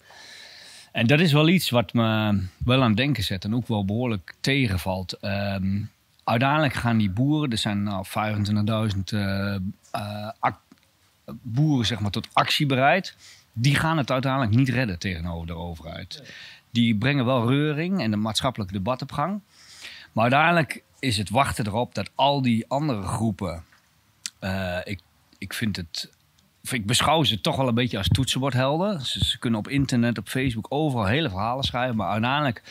En 0.92 1.06
dat 1.06 1.20
is 1.20 1.32
wel 1.32 1.48
iets 1.48 1.70
wat 1.70 1.92
me 1.92 2.40
wel 2.64 2.82
aan 2.82 2.88
het 2.88 2.96
denken 2.96 3.24
zet 3.24 3.44
en 3.44 3.54
ook 3.54 3.68
wel 3.68 3.84
behoorlijk 3.84 4.34
tegenvalt. 4.40 5.12
Ehm, 5.12 5.82
uiteindelijk 6.24 6.74
gaan 6.74 6.98
die 6.98 7.10
boeren, 7.10 7.50
er 7.50 7.58
zijn 7.58 7.82
nou 7.82 8.04
25.000 8.06 9.12
uh, 9.14 9.56
uh, 9.94 10.52
boeren 11.42 11.86
zeg 11.86 12.00
maar, 12.00 12.10
tot 12.10 12.28
actie 12.32 12.66
bereid. 12.66 13.16
Die 13.52 13.74
gaan 13.74 13.98
het 13.98 14.10
uiteindelijk 14.10 14.54
niet 14.54 14.68
redden 14.68 14.98
tegenover 14.98 15.46
de 15.46 15.54
overheid. 15.54 16.32
Die 16.70 16.96
brengen 16.96 17.24
wel 17.24 17.48
reuring 17.48 18.00
en 18.00 18.10
de 18.10 18.16
maatschappelijke 18.16 18.72
debat 18.72 19.02
op 19.02 19.12
gang. 19.12 19.40
Maar 20.12 20.22
uiteindelijk 20.22 20.82
is 20.98 21.16
het 21.16 21.30
wachten 21.30 21.66
erop 21.66 21.94
dat 21.94 22.10
al 22.14 22.42
die 22.42 22.64
andere 22.68 23.02
groepen. 23.02 23.64
Uh, 24.40 24.78
ik, 24.84 25.00
ik 25.38 25.54
vind 25.54 25.76
het 25.76 26.10
ik 26.72 26.86
beschouw 26.86 27.24
ze 27.24 27.40
toch 27.40 27.56
wel 27.56 27.68
een 27.68 27.74
beetje 27.74 27.98
als 27.98 28.08
toetsenbordhelden. 28.08 29.00
Ze, 29.00 29.24
ze 29.24 29.38
kunnen 29.38 29.58
op 29.58 29.68
internet, 29.68 30.18
op 30.18 30.28
Facebook, 30.28 30.66
overal 30.68 31.06
hele 31.06 31.28
verhalen 31.28 31.64
schrijven. 31.64 31.96
Maar 31.96 32.10
uiteindelijk 32.10 32.62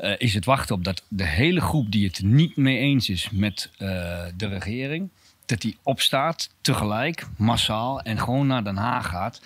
uh, 0.00 0.12
is 0.18 0.34
het 0.34 0.44
wachten 0.44 0.74
op 0.74 0.84
dat 0.84 1.04
de 1.08 1.26
hele 1.26 1.60
groep 1.60 1.92
die 1.92 2.06
het 2.06 2.22
niet 2.22 2.56
mee 2.56 2.78
eens 2.78 3.08
is 3.08 3.30
met 3.30 3.70
uh, 3.72 3.88
de 4.36 4.46
regering, 4.46 5.10
dat 5.46 5.60
die 5.60 5.76
opstaat 5.82 6.50
tegelijk, 6.60 7.26
massaal 7.36 8.00
en 8.00 8.18
gewoon 8.18 8.46
naar 8.46 8.64
Den 8.64 8.76
Haag 8.76 9.08
gaat. 9.08 9.42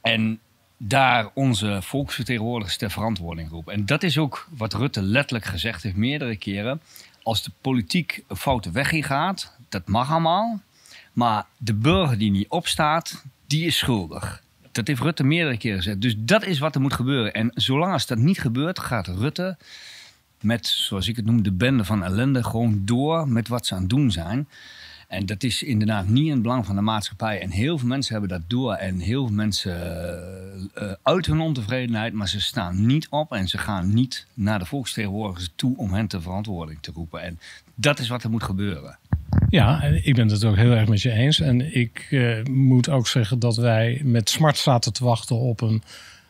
En 0.00 0.40
daar 0.76 1.30
onze 1.34 1.78
volksvertegenwoordigers 1.82 2.76
ter 2.76 2.90
verantwoording 2.90 3.50
roepen. 3.50 3.72
En 3.72 3.86
dat 3.86 4.02
is 4.02 4.18
ook 4.18 4.48
wat 4.56 4.74
Rutte 4.74 5.02
letterlijk 5.02 5.44
gezegd 5.44 5.82
heeft 5.82 5.96
meerdere 5.96 6.36
keren. 6.36 6.82
als 7.22 7.42
de 7.42 7.50
politiek 7.60 8.24
een 8.28 8.36
foute 8.36 8.70
weg 8.70 9.06
gaat, 9.06 9.56
dat 9.68 9.88
mag 9.88 10.10
allemaal. 10.10 10.60
Maar 11.12 11.46
de 11.58 11.74
burger 11.74 12.18
die 12.18 12.30
niet 12.30 12.48
opstaat, 12.48 13.24
die 13.46 13.66
is 13.66 13.78
schuldig. 13.78 14.42
Dat 14.72 14.86
heeft 14.86 15.00
Rutte 15.00 15.24
meerdere 15.24 15.56
keren 15.56 15.76
gezegd. 15.76 16.00
Dus 16.00 16.14
dat 16.18 16.44
is 16.44 16.58
wat 16.58 16.74
er 16.74 16.80
moet 16.80 16.94
gebeuren. 16.94 17.34
En 17.34 17.50
zolang 17.54 17.92
als 17.92 18.06
dat 18.06 18.18
niet 18.18 18.40
gebeurt, 18.40 18.78
gaat 18.78 19.06
Rutte 19.06 19.56
met, 20.40 20.66
zoals 20.66 21.08
ik 21.08 21.16
het 21.16 21.24
noem, 21.24 21.42
de 21.42 21.52
bende 21.52 21.84
van 21.84 22.04
ellende 22.04 22.44
gewoon 22.44 22.82
door 22.84 23.28
met 23.28 23.48
wat 23.48 23.66
ze 23.66 23.74
aan 23.74 23.80
het 23.80 23.90
doen 23.90 24.10
zijn. 24.10 24.48
En 25.08 25.26
dat 25.26 25.42
is 25.42 25.62
inderdaad 25.62 26.08
niet 26.08 26.26
in 26.26 26.32
het 26.32 26.42
belang 26.42 26.66
van 26.66 26.74
de 26.74 26.80
maatschappij. 26.80 27.40
En 27.40 27.50
heel 27.50 27.78
veel 27.78 27.88
mensen 27.88 28.12
hebben 28.12 28.38
dat 28.38 28.50
door. 28.50 28.74
En 28.74 28.98
heel 28.98 29.26
veel 29.26 29.36
mensen 29.36 30.70
uh, 30.78 30.92
uit 31.02 31.26
hun 31.26 31.40
ontevredenheid. 31.40 32.12
Maar 32.12 32.28
ze 32.28 32.40
staan 32.40 32.86
niet 32.86 33.08
op 33.08 33.32
en 33.32 33.48
ze 33.48 33.58
gaan 33.58 33.94
niet 33.94 34.26
naar 34.34 34.58
de 34.58 34.66
volksvertegenwoordigers 34.66 35.52
toe 35.54 35.76
om 35.76 35.92
hen 35.92 36.06
te 36.06 36.20
verantwoording 36.20 36.78
te 36.80 36.92
roepen. 36.92 37.22
En 37.22 37.38
dat 37.74 37.98
is 37.98 38.08
wat 38.08 38.22
er 38.22 38.30
moet 38.30 38.42
gebeuren. 38.42 38.98
Ja, 39.50 39.82
ik 39.82 40.14
ben 40.14 40.28
het 40.28 40.44
ook 40.44 40.56
heel 40.56 40.72
erg 40.72 40.88
met 40.88 41.02
je 41.02 41.10
eens. 41.12 41.40
En 41.40 41.74
ik 41.74 42.06
uh, 42.10 42.44
moet 42.44 42.88
ook 42.88 43.06
zeggen 43.06 43.38
dat 43.38 43.56
wij 43.56 44.00
met 44.04 44.28
smart 44.28 44.56
zaten 44.56 44.92
te 44.92 45.04
wachten 45.04 45.36
op 45.36 45.60
een 45.60 45.82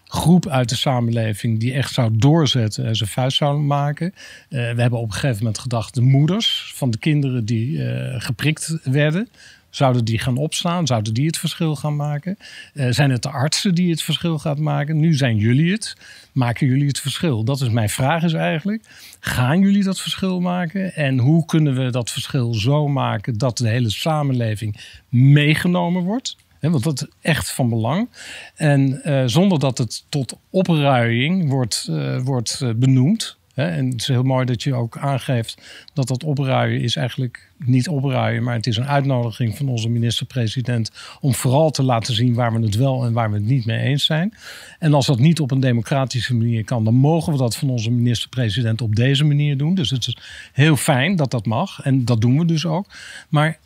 groep 0.04 0.48
uit 0.48 0.68
de 0.68 0.76
samenleving 0.76 1.60
die 1.60 1.72
echt 1.72 1.92
zou 1.92 2.10
doorzetten 2.12 2.86
en 2.86 2.96
zijn 2.96 3.08
vuist 3.08 3.36
zou 3.36 3.60
maken. 3.60 4.12
Uh, 4.14 4.18
we 4.48 4.80
hebben 4.80 4.98
op 4.98 5.06
een 5.06 5.12
gegeven 5.12 5.36
moment 5.38 5.58
gedacht, 5.58 5.94
de 5.94 6.00
moeders 6.00 6.72
van 6.74 6.90
de 6.90 6.98
kinderen 6.98 7.44
die 7.44 7.70
uh, 7.70 8.14
geprikt 8.18 8.78
werden, 8.82 9.28
zouden 9.70 10.04
die 10.04 10.18
gaan 10.18 10.36
opstaan? 10.36 10.86
Zouden 10.86 11.14
die 11.14 11.26
het 11.26 11.38
verschil 11.38 11.76
gaan 11.76 11.96
maken? 11.96 12.36
Uh, 12.74 12.86
zijn 12.90 13.10
het 13.10 13.22
de 13.22 13.30
artsen 13.30 13.74
die 13.74 13.90
het 13.90 14.02
verschil 14.02 14.38
gaan 14.38 14.62
maken? 14.62 15.00
Nu 15.00 15.14
zijn 15.14 15.36
jullie 15.36 15.72
het. 15.72 15.96
Maken 16.32 16.66
jullie 16.66 16.86
het 16.86 17.00
verschil? 17.00 17.44
Dat 17.44 17.60
is 17.60 17.68
mijn 17.68 17.88
vraag 17.88 18.22
is 18.22 18.32
eigenlijk. 18.32 18.84
Gaan 19.20 19.60
jullie 19.60 19.84
dat 19.84 20.00
verschil 20.00 20.40
maken? 20.40 20.94
En 20.94 21.18
hoe 21.18 21.44
kunnen 21.44 21.84
we 21.84 21.90
dat 21.90 22.10
verschil 22.10 22.54
zo 22.54 22.88
maken 22.88 23.38
dat 23.38 23.58
de 23.58 23.68
hele 23.68 23.90
samenleving 23.90 24.76
meegenomen 25.08 26.02
wordt? 26.02 26.36
want 26.60 26.84
dat 26.84 27.02
is 27.02 27.08
echt 27.20 27.50
van 27.50 27.68
belang. 27.68 28.08
En 28.54 29.00
uh, 29.04 29.22
zonder 29.26 29.58
dat 29.58 29.78
het 29.78 30.04
tot 30.08 30.38
opruiing 30.50 31.48
wordt, 31.48 31.86
uh, 31.90 32.20
wordt 32.22 32.62
benoemd. 32.76 33.38
En 33.54 33.90
het 33.90 34.00
is 34.00 34.06
heel 34.06 34.22
mooi 34.22 34.46
dat 34.46 34.62
je 34.62 34.74
ook 34.74 34.98
aangeeft 34.98 35.62
dat 35.92 36.08
dat 36.08 36.24
opruien 36.24 36.80
is 36.80 36.96
eigenlijk 36.96 37.50
niet 37.56 37.88
opruien, 37.88 38.42
maar 38.42 38.54
het 38.54 38.66
is 38.66 38.76
een 38.76 38.86
uitnodiging 38.86 39.56
van 39.56 39.68
onze 39.68 39.88
minister-president 39.88 40.92
om 41.20 41.34
vooral 41.34 41.70
te 41.70 41.82
laten 41.82 42.14
zien 42.14 42.34
waar 42.34 42.52
we 42.52 42.60
het 42.60 42.76
wel 42.76 43.04
en 43.04 43.12
waar 43.12 43.30
we 43.30 43.36
het 43.36 43.46
niet 43.46 43.66
mee 43.66 43.78
eens 43.78 44.04
zijn. 44.04 44.34
En 44.78 44.94
als 44.94 45.06
dat 45.06 45.18
niet 45.18 45.40
op 45.40 45.50
een 45.50 45.60
democratische 45.60 46.34
manier 46.34 46.64
kan, 46.64 46.84
dan 46.84 46.94
mogen 46.94 47.32
we 47.32 47.38
dat 47.38 47.56
van 47.56 47.70
onze 47.70 47.90
minister-president 47.90 48.80
op 48.80 48.96
deze 48.96 49.24
manier 49.24 49.56
doen. 49.56 49.74
Dus 49.74 49.90
het 49.90 50.06
is 50.06 50.16
heel 50.52 50.76
fijn 50.76 51.16
dat 51.16 51.30
dat 51.30 51.46
mag 51.46 51.80
en 51.82 52.04
dat 52.04 52.20
doen 52.20 52.38
we 52.38 52.44
dus 52.44 52.66
ook. 52.66 52.86
Maar 53.28 53.58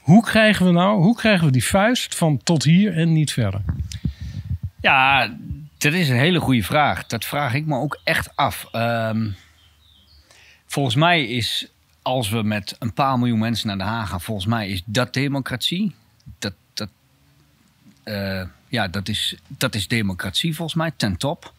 hoe 0.00 0.22
krijgen 0.22 0.66
we 0.66 0.72
nou, 0.72 1.02
hoe 1.02 1.16
krijgen 1.16 1.46
we 1.46 1.52
die 1.52 1.64
vuist 1.64 2.14
van 2.14 2.40
tot 2.42 2.64
hier 2.64 2.96
en 2.96 3.12
niet 3.12 3.32
verder? 3.32 3.60
Ja, 4.80 5.34
dat 5.80 5.92
is 5.92 6.08
een 6.08 6.18
hele 6.18 6.40
goede 6.40 6.62
vraag. 6.62 7.06
Dat 7.06 7.24
vraag 7.24 7.54
ik 7.54 7.66
me 7.66 7.76
ook 7.76 8.00
echt 8.04 8.36
af. 8.36 8.68
Um, 8.72 9.36
volgens 10.66 10.94
mij 10.94 11.24
is, 11.24 11.66
als 12.02 12.28
we 12.28 12.42
met 12.42 12.76
een 12.78 12.92
paar 12.92 13.18
miljoen 13.18 13.38
mensen 13.38 13.66
naar 13.66 13.78
Den 13.78 13.86
Haag 13.86 14.08
gaan, 14.08 14.20
volgens 14.20 14.46
mij 14.46 14.68
is 14.68 14.82
dat 14.84 15.14
democratie. 15.14 15.94
Dat, 16.38 16.54
dat, 16.74 16.88
uh, 18.04 18.42
ja, 18.68 18.88
dat, 18.88 19.08
is, 19.08 19.36
dat 19.46 19.74
is 19.74 19.88
democratie 19.88 20.54
volgens 20.54 20.76
mij, 20.76 20.92
ten 20.96 21.16
top. 21.16 21.54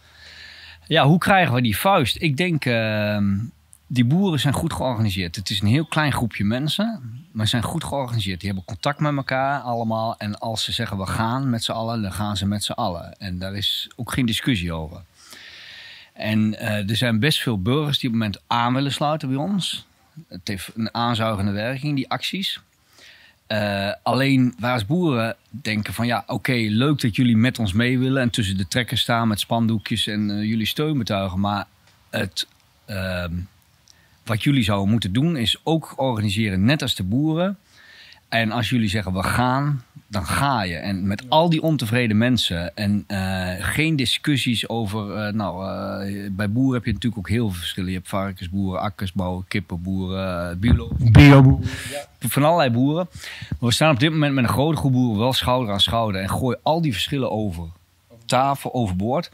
Ja, 0.88 1.06
hoe 1.06 1.20
krijgen 1.20 1.54
we 1.54 1.62
die 1.62 1.78
vuist? 1.78 2.22
Ik 2.22 2.38
denk, 2.38 2.66
uh, 2.66 3.18
die 3.94 4.06
boeren 4.06 4.40
zijn 4.40 4.54
goed 4.54 4.74
georganiseerd. 4.74 5.36
Het 5.36 5.50
is 5.50 5.62
een 5.62 5.68
heel 5.68 5.86
klein 5.86 6.12
groepje 6.12 6.44
mensen 6.44 7.20
maar 7.32 7.48
zijn 7.48 7.64
goed 7.64 7.84
georganiseerd. 7.84 8.40
Die 8.40 8.50
hebben 8.50 8.66
contact 8.68 9.00
met 9.00 9.16
elkaar 9.16 9.60
allemaal. 9.60 10.18
En 10.18 10.40
als 10.40 10.64
ze 10.64 10.72
zeggen 10.72 10.98
we 10.98 11.06
gaan 11.06 11.50
met 11.50 11.64
z'n 11.64 11.72
allen, 11.72 12.02
dan 12.02 12.14
gaan 12.14 12.38
ze 12.38 12.46
met 12.46 12.64
z'n 12.64 12.72
allen. 12.72 13.18
En 13.18 13.40
daar 13.40 13.56
is 13.56 13.90
ook 13.96 14.12
geen 14.12 14.26
discussie 14.26 14.74
over. 14.74 15.04
En 16.14 16.54
uh, 16.54 16.90
er 16.90 16.96
zijn 16.96 17.20
best 17.20 17.42
veel 17.42 17.62
burgers 17.62 18.00
die 18.00 18.10
op 18.10 18.16
het 18.16 18.24
moment 18.24 18.44
aan 18.48 18.74
willen 18.74 18.92
sluiten 18.92 19.28
bij 19.28 19.38
ons. 19.38 19.86
Het 20.28 20.48
heeft 20.48 20.70
een 20.76 20.94
aanzuigende 20.94 21.52
werking, 21.52 21.96
die 21.96 22.10
acties. 22.10 22.60
Uh, 23.48 23.92
alleen 24.04 24.54
waar 24.60 24.74
als 24.74 24.86
boeren 24.86 25.36
denken 25.50 25.94
van 25.94 26.06
ja, 26.06 26.24
oké, 26.28 26.54
leuk 26.54 27.02
dat 27.02 27.16
jullie 27.16 27.38
met 27.38 27.60
ons 27.60 27.74
mee 27.74 28.00
willen 28.00 28.22
en 28.22 28.30
tussen 28.30 28.58
de 28.58 28.68
trekkers 28.68 29.02
staan 29.02 29.28
met 29.28 29.40
spandoekjes 29.40 30.08
en 30.08 30.30
uh, 30.30 30.44
jullie 30.44 30.66
steun 30.66 30.98
betuigen, 30.98 31.40
maar 31.40 31.68
het, 32.10 32.48
ehm, 32.86 33.34
wat 34.32 34.44
jullie 34.44 34.64
zouden 34.64 34.90
moeten 34.90 35.14
doen 35.14 35.38
is 35.38 35.62
ook 35.64 35.94
organiseren, 35.96 36.66
net 36.66 36.82
als 36.82 36.96
de 36.96 37.04
boeren. 37.04 37.58
En 38.30 38.52
als 38.52 38.70
jullie 38.70 38.90
zeggen 38.90 39.14
we 39.14 39.24
gaan, 39.24 39.84
dan 40.08 40.26
ga 40.26 40.64
je. 40.64 40.76
En 40.76 41.08
met 41.08 41.30
al 41.30 41.50
die 41.50 41.62
ontevreden 41.62 42.18
mensen 42.18 42.76
en 42.76 43.06
uh, 43.08 43.50
geen 43.60 43.96
discussies 43.96 44.70
over. 44.70 45.28
Uh, 45.28 45.34
nou, 45.34 45.66
uh, 46.10 46.30
bij 46.32 46.52
boeren 46.52 46.74
heb 46.74 46.86
je 46.86 46.94
natuurlijk 46.94 47.22
ook 47.22 47.30
heel 47.30 47.50
veel 47.50 47.60
verschillen. 47.60 47.90
Je 47.90 47.96
hebt 47.96 48.10
varkensboeren, 48.10 48.82
akkersbouw, 48.82 49.44
kippenboeren. 49.48 50.60
Bioboeren. 50.60 51.70
Ja. 51.92 52.28
Van 52.28 52.44
allerlei 52.44 52.70
boeren. 52.70 53.08
Maar 53.50 53.70
we 53.70 53.72
staan 53.72 53.94
op 53.94 54.00
dit 54.00 54.12
moment 54.12 54.34
met 54.34 54.44
een 54.44 54.50
grote 54.50 54.78
groep 54.78 54.92
boeren 54.92 55.20
wel 55.20 55.34
schouder 55.34 55.74
aan 55.74 55.80
schouder. 55.80 56.22
En 56.22 56.30
gooi 56.30 56.56
al 56.64 56.82
die 56.82 56.92
verschillen 56.92 57.32
over 57.32 57.70
tafel, 58.26 58.74
overboord. 58.74 59.32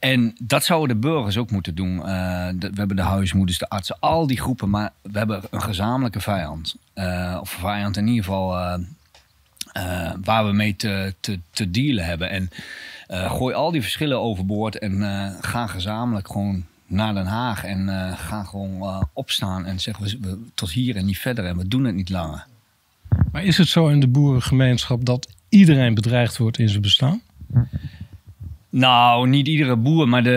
En 0.00 0.34
dat 0.42 0.64
zouden 0.64 1.00
de 1.00 1.08
burgers 1.08 1.36
ook 1.36 1.50
moeten 1.50 1.74
doen. 1.74 1.96
De, 1.96 2.56
we 2.58 2.74
hebben 2.74 2.96
de 2.96 3.02
huismoeders, 3.02 3.58
de 3.58 3.68
artsen, 3.68 3.96
al 3.98 4.26
die 4.26 4.40
groepen. 4.40 4.70
Maar 4.70 4.92
we 5.02 5.18
hebben 5.18 5.42
een 5.50 5.62
gezamenlijke 5.62 6.20
vijand. 6.20 6.76
Uh, 6.94 7.38
of 7.40 7.50
vijand 7.50 7.96
in 7.96 8.06
ieder 8.06 8.24
geval 8.24 8.78
uh, 9.76 10.12
waar 10.24 10.46
we 10.46 10.52
mee 10.52 10.76
te, 10.76 11.14
te, 11.20 11.38
te 11.50 11.70
dealen 11.70 12.04
hebben. 12.04 12.30
En 12.30 12.50
gooi 13.08 13.54
al 13.54 13.70
die 13.70 13.82
verschillen 13.82 14.20
overboord 14.20 14.78
en 14.78 15.02
ga 15.40 15.66
gezamenlijk 15.66 16.26
gewoon 16.26 16.64
naar 16.86 17.14
Den 17.14 17.26
Haag. 17.26 17.64
En 17.64 17.88
ga 18.16 18.44
gewoon 18.44 19.08
opstaan 19.12 19.66
en 19.66 19.80
zeggen 19.80 20.04
we 20.20 20.38
tot 20.54 20.70
hier 20.70 20.96
en 20.96 21.04
niet 21.04 21.18
verder. 21.18 21.44
En 21.44 21.56
we 21.56 21.68
doen 21.68 21.84
het 21.84 21.94
niet 21.94 22.10
langer. 22.10 22.46
Maar 23.32 23.44
is 23.44 23.58
het 23.58 23.68
zo 23.68 23.88
in 23.88 24.00
de 24.00 24.08
boerengemeenschap 24.08 25.04
dat 25.04 25.28
iedereen 25.48 25.94
bedreigd 25.94 26.36
wordt 26.36 26.58
in 26.58 26.68
zijn 26.68 26.82
bestaan? 26.82 27.20
Nou, 28.70 29.28
niet 29.28 29.48
iedere 29.48 29.76
boer, 29.76 30.08
maar 30.08 30.22
de, 30.22 30.30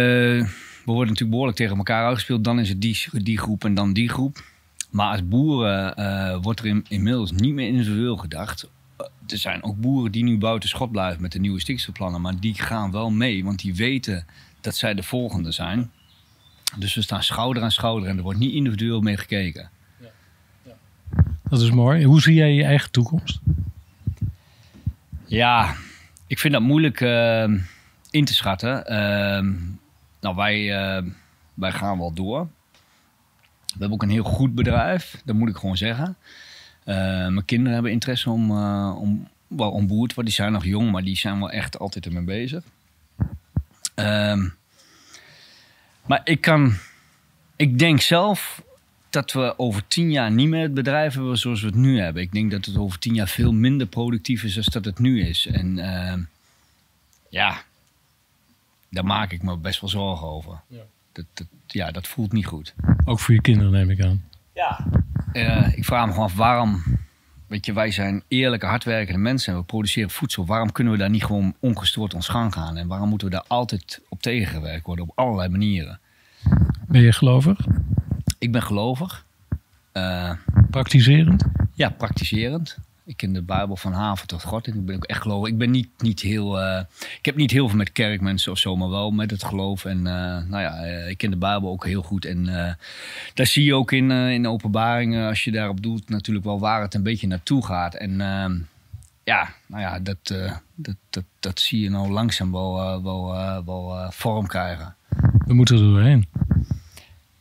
we 0.86 0.92
worden 0.92 1.08
natuurlijk 1.08 1.30
behoorlijk 1.30 1.58
tegen 1.58 1.78
elkaar 1.78 2.06
uitgespeeld. 2.06 2.44
Dan 2.44 2.60
is 2.60 2.70
het 2.70 2.82
die, 2.82 3.08
die 3.12 3.38
groep 3.38 3.66
en 3.66 3.74
dan 3.74 3.94
die 3.94 4.10
groep. 4.10 4.44
Maar 4.90 5.12
als 5.12 5.28
boeren 5.28 6.00
uh, 6.00 6.38
wordt 6.42 6.60
er 6.60 6.66
in, 6.66 6.86
inmiddels 6.88 7.32
niet 7.32 7.54
meer 7.54 7.68
individueel 7.68 8.18
gedacht. 8.18 8.70
Uh, 9.02 9.08
er 9.28 9.38
zijn 9.38 9.64
ook 9.64 9.82
boeren 9.82 10.12
die 10.12 10.24
nu 10.24 10.38
buiten 10.38 10.70
schot 10.70 10.92
blijven 10.92 11.22
met 11.22 11.32
de 11.32 11.40
nieuwe 11.40 11.60
stikstofplannen. 11.60 12.22
Maar 12.22 12.40
die 12.40 12.54
gaan 12.54 12.92
wel 12.92 13.12
mee, 13.12 13.44
want 13.44 13.60
die 13.60 13.76
weten 13.76 14.26
dat 14.62 14.76
zij 14.76 14.94
de 14.94 15.04
volgende 15.04 15.52
zijn. 15.52 15.92
Dus 16.78 16.96
we 16.96 17.02
staan 17.02 17.24
schouder 17.24 17.64
aan 17.64 17.72
schouder 17.72 18.10
en 18.10 18.18
er 18.18 18.24
wordt 18.24 18.40
niet 18.40 18.54
individueel 18.54 19.02
mee 19.02 19.18
gekeken. 19.18 19.70
Ja. 20.00 20.08
Ja. 20.66 20.74
Dat 21.50 21.62
is 21.62 21.72
mooi. 21.72 22.04
Hoe 22.04 22.22
zie 22.22 22.34
jij 22.34 22.54
je 22.54 22.64
eigen 22.64 22.92
toekomst? 22.92 23.40
Ja, 25.26 25.76
ik 26.28 26.40
vind 26.40 26.54
dat 26.54 26.62
moeilijk. 26.62 27.02
Uh, 27.02 27.54
in 28.14 28.26
te 28.26 28.34
schatten. 28.34 28.84
Uh, 28.92 29.54
nou, 30.22 30.36
wij, 30.36 30.62
uh, 30.62 31.12
wij 31.54 31.72
gaan 31.72 31.98
wel 31.98 32.14
door. 32.14 32.48
We 33.66 33.80
hebben 33.80 33.92
ook 33.92 34.04
een 34.04 34.10
heel 34.10 34.24
goed 34.24 34.56
bedrijf, 34.56 35.22
dat 35.26 35.36
moet 35.36 35.50
ik 35.50 35.56
gewoon 35.56 35.78
zeggen. 35.78 36.18
Uh, 36.86 36.96
mijn 37.28 37.46
kinderen 37.46 37.74
hebben 37.74 37.92
interesse 37.92 38.30
om, 38.30 38.52
uh, 38.52 38.96
om, 38.98 39.28
wel 39.48 39.72
om 39.72 39.88
boer 39.88 40.08
te 40.08 40.16
worden. 40.16 40.34
Die 40.34 40.44
zijn 40.44 40.52
nog 40.52 40.66
jong, 40.66 40.92
maar 40.92 41.04
die 41.04 41.18
zijn 41.18 41.40
wel 41.40 41.52
echt 41.52 41.80
altijd 41.80 42.06
ermee 42.06 42.24
bezig. 42.24 42.64
Ehm, 43.96 44.50
maar 46.06 46.22
ik 46.24 46.42
kan... 46.42 46.74
Ik 47.56 47.80
denk 47.80 48.02
zelf 48.02 48.64
dat 49.10 49.32
we 49.32 49.54
over 49.58 49.88
tien 49.88 50.12
jaar 50.12 50.32
niet 50.32 50.48
meer 50.48 50.62
het 50.62 50.74
bedrijf 50.74 51.14
hebben 51.14 51.38
zoals 51.38 51.62
we 51.62 51.68
het 51.68 51.76
nu 51.76 52.00
hebben. 52.00 52.22
Ik 52.22 52.32
denk 52.32 52.52
dat 52.52 52.66
het 52.66 52.78
over 52.78 53.00
tien 53.00 53.14
jaar 53.14 53.28
veel 53.28 53.54
minder 53.54 53.88
productief 53.88 54.44
is 54.44 54.54
dan 54.54 54.64
dat 54.70 54.86
het 54.86 55.00
nu 55.00 55.28
is. 55.28 55.48
En 55.48 55.76
ja, 57.30 57.64
daar 58.94 59.06
maak 59.06 59.32
ik 59.32 59.44
me 59.44 59.58
best 59.58 59.82
wel 59.82 59.90
zorgen 59.90 60.28
over. 60.28 60.62
Ja. 60.68 60.82
Dat, 61.12 61.26
dat, 61.34 61.48
ja, 61.68 61.92
dat 61.92 62.08
voelt 62.08 62.32
niet 62.32 62.46
goed. 62.46 62.74
Ook 63.06 63.20
voor 63.20 63.34
je 63.34 63.42
kinderen 63.42 63.72
neem 63.72 63.90
ik 63.90 64.04
aan. 64.04 64.24
Ja. 64.54 64.86
Uh, 65.34 65.78
ik 65.78 65.86
vraag 65.86 66.06
me 66.06 66.12
gewoon 66.12 66.28
af 66.28 66.36
waarom. 66.36 66.84
Weet 67.48 67.66
je, 67.66 67.74
wij 67.74 67.92
zijn 67.92 68.24
eerlijke, 68.28 68.66
hardwerkende 68.66 69.20
mensen 69.20 69.54
en 69.54 69.60
we 69.60 69.66
produceren 69.66 70.10
voedsel. 70.10 70.46
Waarom 70.46 70.72
kunnen 70.72 70.94
we 70.94 71.00
daar 71.00 71.10
niet 71.10 71.24
gewoon 71.24 71.56
ongestoord 71.60 72.14
ons 72.14 72.28
gang 72.28 72.54
gaan? 72.54 72.78
En 72.78 72.88
waarom 72.88 73.10
moeten 73.10 73.28
we 73.28 73.34
daar 73.34 73.46
altijd 73.48 74.02
op 74.10 74.22
tegengewerkt 74.22 74.86
worden 74.86 75.06
op 75.06 75.12
allerlei 75.16 75.50
manieren? 75.50 76.00
Ben 76.88 77.02
je 77.02 77.12
gelovig? 77.12 77.60
Ik 78.40 78.52
ben 78.52 78.64
gelovig. 78.64 79.26
Uh, 79.94 80.32
praktiserend? 80.70 81.44
Ja, 81.74 81.90
praktiserend. 81.90 82.78
Ik 83.06 83.18
ken 83.18 83.34
de 83.34 83.42
Bijbel 83.42 83.76
van 83.76 83.94
haven 83.94 84.28
tot 84.28 84.44
God. 84.44 84.68
Ik 84.68 84.86
ben 84.86 84.96
ook 84.96 85.04
echt 85.04 85.22
geloof. 85.22 85.48
Ik 85.48 85.58
ben 85.58 85.72
niet, 85.72 85.90
niet 85.98 86.20
heel. 86.20 86.60
eh, 86.62 86.82
ik 87.18 87.26
heb 87.26 87.36
niet 87.36 87.52
heel 87.52 87.68
veel 87.68 87.78
met 87.78 87.92
kerkmensen 87.92 88.52
of 88.52 88.58
zo, 88.58 88.76
maar 88.76 88.90
wel 88.90 89.12
met 89.12 89.32
het 89.32 89.44
geloof. 89.44 89.86
En 89.86 89.98
eh, 89.98 90.14
nou 90.48 90.62
ja, 90.62 90.84
eh, 90.84 91.10
ik 91.10 91.18
ken 91.18 91.30
de 91.30 91.38
Bijbel 91.38 91.70
ook 91.70 91.86
heel 91.86 92.02
goed. 92.02 92.26
En 92.26 92.46
daar 93.34 93.48
zie 93.48 93.64
je 93.64 93.76
ook 93.76 93.92
in, 93.92 94.12
in 94.12 94.48
openbaringen, 94.48 95.28
als 95.28 95.44
je 95.44 95.52
daarop 95.52 95.82
doet, 95.82 96.10
natuurlijk 96.10 96.46
wel 96.46 96.60
waar 96.60 96.82
het 96.82 96.94
een 96.94 97.04
beetje 97.04 97.28
naartoe 97.28 97.66
gaat. 97.66 97.96
En 97.96 98.22
ehm, 98.22 98.58
ja, 99.24 99.54
nou 99.68 99.82
ja, 99.82 100.00
dat, 100.00 100.18
dat, 100.76 100.96
dat, 101.10 101.24
dat 101.40 101.60
zie 101.60 101.82
je 101.82 101.90
nou 101.90 102.12
langzaam 102.12 102.52
wel, 102.52 103.04
wel, 103.04 103.34
wel 103.66 104.12
vorm 104.12 104.48
krijgen. 104.48 104.96
We 105.46 105.54
moeten 105.54 105.76
er 105.76 105.82
doorheen. 105.82 106.28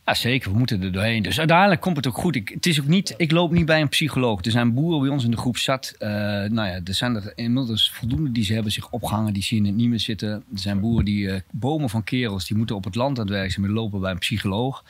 Ja, 0.05 0.13
zeker. 0.13 0.51
We 0.51 0.57
moeten 0.57 0.81
er 0.83 0.91
doorheen. 0.91 1.23
Dus 1.23 1.37
uiteindelijk 1.39 1.81
komt 1.81 1.95
het 1.95 2.07
ook 2.07 2.17
goed. 2.17 2.35
Ik, 2.35 2.49
het 2.49 2.65
is 2.65 2.79
ook 2.81 2.87
niet, 2.87 3.13
ik 3.17 3.31
loop 3.31 3.51
niet 3.51 3.65
bij 3.65 3.81
een 3.81 3.89
psycholoog. 3.89 4.45
Er 4.45 4.51
zijn 4.51 4.73
boeren 4.73 5.01
bij 5.01 5.09
ons 5.09 5.23
in 5.23 5.31
de 5.31 5.37
groep 5.37 5.57
zat. 5.57 5.95
eh, 5.99 6.09
nou 6.09 6.53
ja, 6.67 6.79
er 6.83 6.93
zijn 6.93 7.15
er 7.15 7.31
inmiddels 7.35 7.91
voldoende 7.91 8.31
die 8.31 8.43
ze 8.43 8.53
hebben 8.53 8.71
zich 8.71 8.89
opgehangen. 8.89 9.33
Die 9.33 9.43
zien 9.43 9.65
het 9.65 9.75
niet 9.75 9.89
meer 9.89 9.99
zitten. 9.99 10.29
Er 10.29 10.43
zijn 10.53 10.79
boeren 10.79 11.05
die 11.05 11.31
eh, 11.31 11.39
bomen 11.51 11.89
van 11.89 12.03
kerels. 12.03 12.47
Die 12.47 12.57
moeten 12.57 12.75
op 12.75 12.83
het 12.83 12.95
land 12.95 13.19
aan 13.19 13.25
het 13.25 13.33
werk 13.33 13.51
zijn. 13.51 13.69
Lopen 13.69 13.99
bij 13.99 14.11
een 14.11 14.17
psycholoog. 14.17 14.83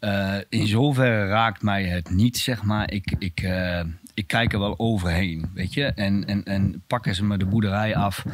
Eh, 0.00 0.34
in 0.48 0.66
zoverre 0.66 1.26
raakt 1.26 1.62
mij 1.62 1.84
het 1.84 2.10
niet, 2.10 2.38
zeg 2.38 2.62
maar. 2.62 2.90
Ik, 2.92 3.14
ik, 3.18 3.48
ik 4.14 4.26
kijk 4.26 4.52
er 4.52 4.58
wel 4.58 4.78
overheen, 4.78 5.50
weet 5.54 5.74
je. 5.74 5.84
En, 5.84 6.26
en, 6.26 6.44
en 6.44 6.82
pakken 6.86 7.14
ze 7.14 7.24
me 7.24 7.36
de 7.36 7.46
boerderij 7.46 7.96
af. 7.96 8.24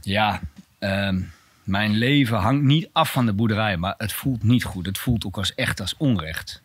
Ja, 0.00 0.40
ehm, 0.78 1.20
mijn 1.64 1.96
leven 1.96 2.36
hangt 2.36 2.64
niet 2.64 2.88
af 2.92 3.12
van 3.12 3.26
de 3.26 3.32
boerderij, 3.32 3.76
maar 3.76 3.94
het 3.98 4.12
voelt 4.12 4.42
niet 4.42 4.64
goed. 4.64 4.86
Het 4.86 4.98
voelt 4.98 5.26
ook 5.26 5.36
als 5.36 5.54
echt 5.54 5.80
als 5.80 5.94
onrecht. 5.96 6.62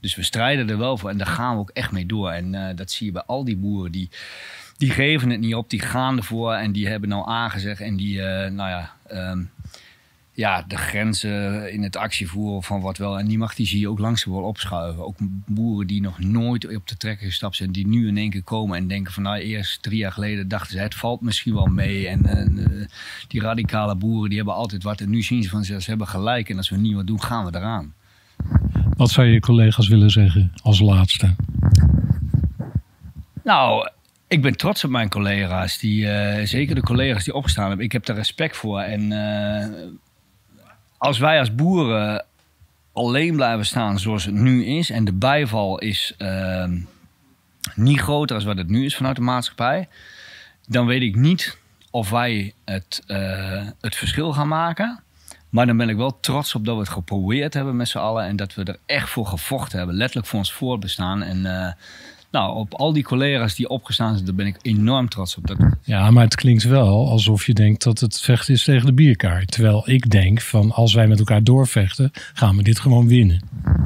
Dus 0.00 0.14
we 0.14 0.22
strijden 0.22 0.70
er 0.70 0.78
wel 0.78 0.98
voor 0.98 1.10
en 1.10 1.18
daar 1.18 1.26
gaan 1.26 1.54
we 1.54 1.60
ook 1.60 1.70
echt 1.70 1.92
mee 1.92 2.06
door. 2.06 2.30
En 2.30 2.54
eh, 2.54 2.76
dat 2.76 2.90
zie 2.90 3.06
je 3.06 3.12
bij 3.12 3.22
al 3.22 3.44
die 3.44 3.56
boeren. 3.56 3.92
Die, 3.92 4.10
die 4.76 4.90
geven 4.90 5.30
het 5.30 5.40
niet 5.40 5.54
op, 5.54 5.70
die 5.70 5.80
gaan 5.80 6.16
ervoor 6.16 6.52
en 6.52 6.72
die 6.72 6.88
hebben 6.88 7.08
nou 7.08 7.28
aangezegd. 7.28 7.80
En 7.80 7.96
die, 7.96 8.22
eh, 8.22 8.50
nou 8.50 8.70
ja, 8.70 8.92
ehm, 9.06 9.42
ja, 10.34 10.64
de 10.68 10.76
grenzen 10.76 11.72
in 11.72 11.82
het 11.82 11.96
actievoeren 11.96 12.62
van 12.62 12.80
wat 12.80 12.98
wel 12.98 13.18
en 13.18 13.26
niet 13.26 13.38
mag, 13.38 13.54
die 13.54 13.66
zie 13.66 13.80
je 13.80 13.88
ook 13.88 13.98
langzaam 13.98 14.32
wel 14.32 14.42
opschuiven. 14.42 15.06
Ook 15.06 15.16
boeren 15.46 15.86
die 15.86 16.00
nog 16.00 16.18
nooit 16.18 16.76
op 16.76 16.88
de 16.88 16.96
trekker 16.96 17.26
gestapt 17.26 17.56
zijn, 17.56 17.72
die 17.72 17.86
nu 17.86 18.08
in 18.08 18.16
één 18.16 18.30
keer 18.30 18.42
komen 18.42 18.76
en 18.76 18.88
denken 18.88 19.12
van 19.12 19.22
nou 19.22 19.38
eerst 19.38 19.82
drie 19.82 19.98
jaar 19.98 20.12
geleden 20.12 20.48
dachten 20.48 20.72
ze 20.72 20.78
het 20.78 20.94
valt 20.94 21.20
misschien 21.20 21.54
wel 21.54 21.66
mee. 21.66 22.08
En, 22.08 22.26
en, 22.26 22.58
eh, 22.58 22.86
die 23.28 23.40
radicale 23.40 23.96
boeren 23.96 24.28
die 24.28 24.38
hebben 24.38 24.54
altijd 24.54 24.82
wat 24.82 25.00
en 25.00 25.10
nu 25.10 25.22
zien 25.22 25.42
ze 25.42 25.48
van 25.48 25.64
ze, 25.64 25.80
ze 25.80 25.90
hebben 25.90 26.08
gelijk 26.08 26.48
en 26.48 26.56
als 26.56 26.70
we 26.70 26.76
niet 26.76 26.94
wat 26.94 27.06
doen 27.06 27.22
gaan 27.22 27.44
we 27.44 27.56
eraan. 27.56 27.94
Wat 28.96 29.10
zou 29.10 29.26
je 29.26 29.40
collega's 29.40 29.88
willen 29.88 30.10
zeggen 30.10 30.52
als 30.62 30.80
laatste? 30.80 31.34
Nou, 33.44 33.90
ik 34.28 34.42
ben 34.42 34.56
trots 34.56 34.84
op 34.84 34.90
mijn 34.90 35.08
collega's. 35.08 35.78
Die, 35.78 36.08
eh, 36.08 36.46
zeker 36.46 36.74
de 36.74 36.80
collega's 36.80 37.24
die 37.24 37.34
opgestaan 37.34 37.68
hebben. 37.68 37.84
Ik 37.84 37.92
heb 37.92 38.06
daar 38.06 38.16
respect 38.16 38.56
voor. 38.56 38.80
En 38.80 39.12
eh, 39.12 39.68
als 41.02 41.18
wij 41.18 41.38
als 41.38 41.54
boeren 41.54 42.24
alleen 42.92 43.36
blijven 43.36 43.66
staan 43.66 43.98
zoals 43.98 44.24
het 44.24 44.34
nu 44.34 44.64
is... 44.64 44.90
en 44.90 45.04
de 45.04 45.12
bijval 45.12 45.78
is 45.78 46.14
eh, 46.18 46.64
niet 47.74 48.00
groter 48.00 48.36
als 48.36 48.44
wat 48.44 48.56
het 48.56 48.68
nu 48.68 48.84
is 48.84 48.96
vanuit 48.96 49.16
de 49.16 49.22
maatschappij... 49.22 49.88
dan 50.66 50.86
weet 50.86 51.02
ik 51.02 51.16
niet 51.16 51.58
of 51.90 52.10
wij 52.10 52.54
het, 52.64 53.02
eh, 53.06 53.66
het 53.80 53.96
verschil 53.96 54.32
gaan 54.32 54.48
maken... 54.48 55.02
Maar 55.48 55.66
dan 55.66 55.76
ben 55.76 55.88
ik 55.88 55.96
wel 55.96 56.20
trots 56.20 56.54
op 56.54 56.64
dat 56.64 56.74
we 56.74 56.80
het 56.80 56.90
geprobeerd 56.90 57.54
hebben 57.54 57.76
met 57.76 57.88
z'n 57.88 57.98
allen. 57.98 58.24
En 58.24 58.36
dat 58.36 58.54
we 58.54 58.64
er 58.64 58.78
echt 58.86 59.10
voor 59.10 59.26
gevochten 59.26 59.78
hebben. 59.78 59.96
Letterlijk 59.96 60.28
voor 60.28 60.38
ons 60.38 60.52
voortbestaan. 60.52 61.22
En 61.22 61.46
eh, 61.46 61.72
nou, 62.32 62.56
op 62.56 62.74
al 62.74 62.92
die 62.92 63.02
collega's 63.02 63.54
die 63.54 63.68
opgestaan 63.68 64.12
zijn, 64.12 64.24
daar 64.24 64.34
ben 64.34 64.46
ik 64.46 64.56
enorm 64.62 65.08
trots 65.08 65.36
op. 65.36 65.46
Dat, 65.46 65.56
Ja, 65.82 66.10
maar 66.10 66.24
het 66.24 66.34
klinkt 66.34 66.62
wel 66.62 67.08
alsof 67.08 67.46
je 67.46 67.54
denkt 67.54 67.82
dat 67.82 68.00
het 68.00 68.20
vechten 68.20 68.54
is 68.54 68.64
tegen 68.64 68.86
de 68.86 68.92
bierkaart. 68.92 69.50
Terwijl 69.50 69.82
ik 69.90 70.10
denk 70.10 70.40
van 70.40 70.72
als 70.72 70.94
wij 70.94 71.08
met 71.08 71.18
elkaar 71.18 71.44
doorvechten, 71.44 72.10
gaan 72.34 72.56
we 72.56 72.62
dit 72.62 72.80
gewoon 72.80 73.06
winnen. 73.08 73.40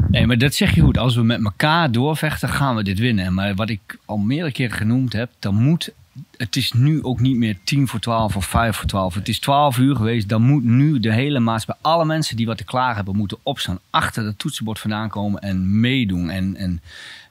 nee, 0.09 0.27
maar 0.27 0.39
dat 0.39 0.55
zeg 0.55 0.75
je 0.75 0.81
goed. 0.81 0.99
Als 0.99 1.15
we 1.15 1.23
met 1.23 1.45
elkaar 1.45 1.93
doorvechten, 1.93 2.49
gaan 2.49 2.77
we 2.77 2.83
dit 2.83 2.99
winnen. 2.99 3.35
Maar 3.35 3.55
wat 3.55 3.71
ik 3.71 3.99
al 4.05 4.17
meerdere 4.17 4.53
keren 4.53 4.77
genoemd 4.77 5.13
heb, 5.13 5.31
dan 5.39 5.55
moet. 5.55 5.93
Het 6.37 6.57
is 6.57 6.73
nu 6.73 7.03
ook 7.03 7.21
niet 7.21 7.37
meer 7.37 7.57
tien 7.65 7.89
voor 7.89 8.01
twaalf 8.01 8.37
of 8.37 8.47
vijf 8.47 8.77
voor 8.77 8.89
twaalf. 8.89 9.15
Het 9.15 9.29
is 9.29 9.39
twaalf 9.39 9.79
uur 9.79 9.97
geweest. 9.97 10.29
Dan 10.29 10.43
moet 10.43 10.65
nu 10.65 11.01
de 11.01 11.13
hele 11.13 11.41
maatschappij, 11.41 11.91
alle 11.91 12.05
mensen 12.05 12.37
die 12.37 12.47
wat 12.47 12.57
te 12.57 12.65
klaar 12.65 12.95
hebben, 12.95 13.17
moeten 13.17 13.39
opstaan. 13.43 13.79
Achter 13.91 14.25
het 14.25 14.39
toetsenbord 14.39 14.79
vandaan 14.79 15.09
komen 15.09 15.41
en 15.41 15.81
meedoen. 15.81 16.31
En, 16.31 16.57
en 16.57 16.81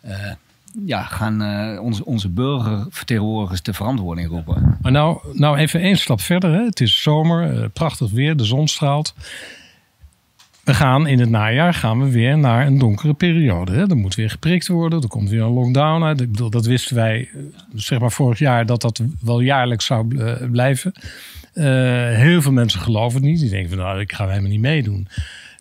eh, 0.01 0.31
ja, 0.85 1.03
gaan 1.03 1.41
eh, 1.41 1.81
onze, 1.81 2.05
onze 2.05 2.29
burgervertegenwoordigers 2.29 3.61
de 3.61 3.73
verantwoording 3.73 4.29
roepen. 4.29 4.77
Maar 4.81 4.91
nou, 4.91 5.19
nou 5.33 5.57
even 5.57 5.81
één 5.81 5.97
stap 5.97 6.21
verder. 6.21 6.51
Hè. 6.51 6.63
Het 6.63 6.81
is 6.81 7.01
zomer, 7.01 7.51
eh, 7.51 7.65
prachtig 7.73 8.11
weer, 8.11 8.37
de 8.37 8.43
zon 8.43 8.67
straalt. 8.67 9.15
We 10.63 10.73
gaan 10.73 11.07
in 11.07 11.19
het 11.19 11.29
najaar 11.29 11.73
gaan 11.73 11.99
we 11.99 12.11
weer 12.11 12.37
naar 12.37 12.67
een 12.67 12.77
donkere 12.77 13.13
periode. 13.13 13.71
Hè. 13.71 13.89
Er 13.89 13.97
moet 13.97 14.15
weer 14.15 14.29
geprikt 14.29 14.67
worden, 14.67 15.01
er 15.01 15.07
komt 15.07 15.29
weer 15.29 15.41
een 15.41 15.53
lockdown 15.53 16.03
uit. 16.03 16.21
Ik 16.21 16.31
bedoel, 16.31 16.49
dat 16.49 16.65
wisten 16.65 16.95
wij 16.95 17.29
eh, 17.33 17.41
zeg 17.73 17.99
maar 17.99 18.11
vorig 18.11 18.39
jaar 18.39 18.65
dat 18.65 18.81
dat 18.81 19.01
wel 19.21 19.39
jaarlijks 19.39 19.85
zou 19.85 20.07
blijven. 20.49 20.93
Heel 22.13 22.41
veel 22.41 22.51
mensen 22.51 22.79
geloven 22.79 23.21
het 23.21 23.29
niet. 23.29 23.39
Die 23.39 23.49
denken 23.49 23.69
van 23.69 23.77
nou, 23.77 23.99
ik 23.99 24.13
ga 24.13 24.27
helemaal 24.27 24.49
niet 24.49 24.59
meedoen. 24.59 25.07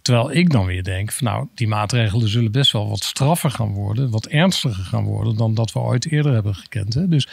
Terwijl 0.04 0.32
ik 0.32 0.50
dan 0.50 0.66
weer 0.66 0.82
denk 0.82 1.12
van 1.12 1.26
nou, 1.26 1.46
die 1.54 1.68
maatregelen 1.68 2.28
zullen 2.28 2.52
best 2.52 2.72
wel 2.72 2.88
wat 2.88 3.04
straffer 3.04 3.50
gaan 3.50 3.72
worden. 3.72 4.10
Wat 4.10 4.26
ernstiger 4.26 4.84
gaan 4.84 5.04
worden 5.04 5.36
dan 5.36 5.54
dat 5.54 5.72
we 5.72 5.78
ooit 5.78 6.10
eerder 6.10 6.32
hebben 6.32 6.54
gekend. 6.54 6.94
Hè. 6.94 7.08
Dus 7.08 7.28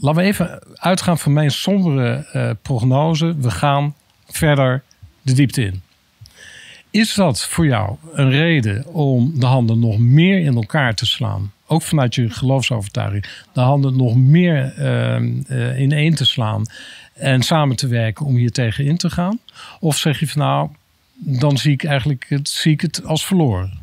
laten 0.00 0.22
we 0.22 0.26
even 0.26 0.62
uitgaan 0.74 1.18
van 1.18 1.32
mijn 1.32 1.50
sombere 1.50 2.26
eh, 2.32 2.50
prognose. 2.62 3.36
We 3.36 3.50
gaan 3.50 3.94
verder 4.26 4.82
de 5.22 5.32
diepte 5.32 5.62
in. 5.64 5.82
Is 6.90 7.14
dat 7.14 7.46
voor 7.46 7.66
jou 7.66 7.96
een 8.12 8.30
reden 8.30 8.86
om 8.86 9.40
de 9.40 9.46
handen 9.46 9.78
nog 9.78 9.98
meer 9.98 10.40
in 10.40 10.54
elkaar 10.54 10.94
te 10.94 11.06
slaan? 11.06 11.52
Ook 11.66 11.82
vanuit 11.82 12.14
je 12.14 12.30
geloofsovertuiging. 12.30 13.26
De 13.52 13.60
handen 13.60 13.96
nog 13.96 14.16
meer 14.16 14.74
ehm, 14.76 15.42
eh, 15.46 15.80
ineen 15.80 16.14
te 16.14 16.26
slaan 16.26 16.62
en 17.14 17.42
samen 17.42 17.76
te 17.76 17.88
werken 17.88 18.26
om 18.26 18.34
hier 18.34 18.52
tegen 18.52 18.84
in 18.84 18.96
te 18.96 19.10
gaan? 19.10 19.38
Of 19.80 19.96
zeg 19.96 20.20
je 20.20 20.28
van 20.28 20.42
nou, 20.42 20.70
dan 21.22 21.58
zie 21.58 21.72
ik 21.72 21.84
eigenlijk 21.84 22.26
het, 22.28 22.48
zie 22.48 22.72
ik 22.72 22.80
het 22.80 23.04
als 23.04 23.26
verloren. 23.26 23.78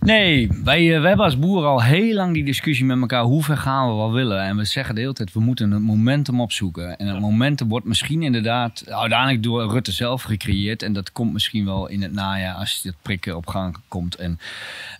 Nee, 0.00 0.48
wij, 0.64 0.94
eh, 0.94 1.00
wij 1.00 1.08
hebben 1.08 1.26
als 1.26 1.38
boeren 1.38 1.68
al 1.68 1.82
heel 1.82 2.14
lang 2.14 2.34
die 2.34 2.44
discussie 2.44 2.84
met 2.84 3.00
elkaar. 3.00 3.22
Hoe 3.22 3.42
ver 3.42 3.56
gaan 3.56 3.88
we 3.88 3.94
wel 3.94 4.12
willen? 4.12 4.42
En 4.42 4.56
we 4.56 4.64
zeggen 4.64 4.94
de 4.94 5.00
hele 5.00 5.12
tijd, 5.12 5.32
we 5.32 5.40
moeten 5.40 5.70
een 5.70 5.82
momentum 5.82 6.40
opzoeken. 6.40 6.98
En 6.98 7.06
het 7.06 7.20
momentum 7.20 7.68
wordt 7.68 7.86
misschien 7.86 8.22
inderdaad 8.22 8.84
uiteindelijk 8.90 9.42
door 9.42 9.70
Rutte 9.70 9.92
zelf 9.92 10.22
gecreëerd. 10.22 10.82
En 10.82 10.92
dat 10.92 11.12
komt 11.12 11.32
misschien 11.32 11.64
wel 11.64 11.88
in 11.88 12.02
het 12.02 12.12
najaar 12.12 12.54
als 12.54 12.80
het 12.82 12.94
prikken 13.02 13.36
op 13.36 13.46
gang 13.46 13.76
komt. 13.88 14.14
En 14.14 14.38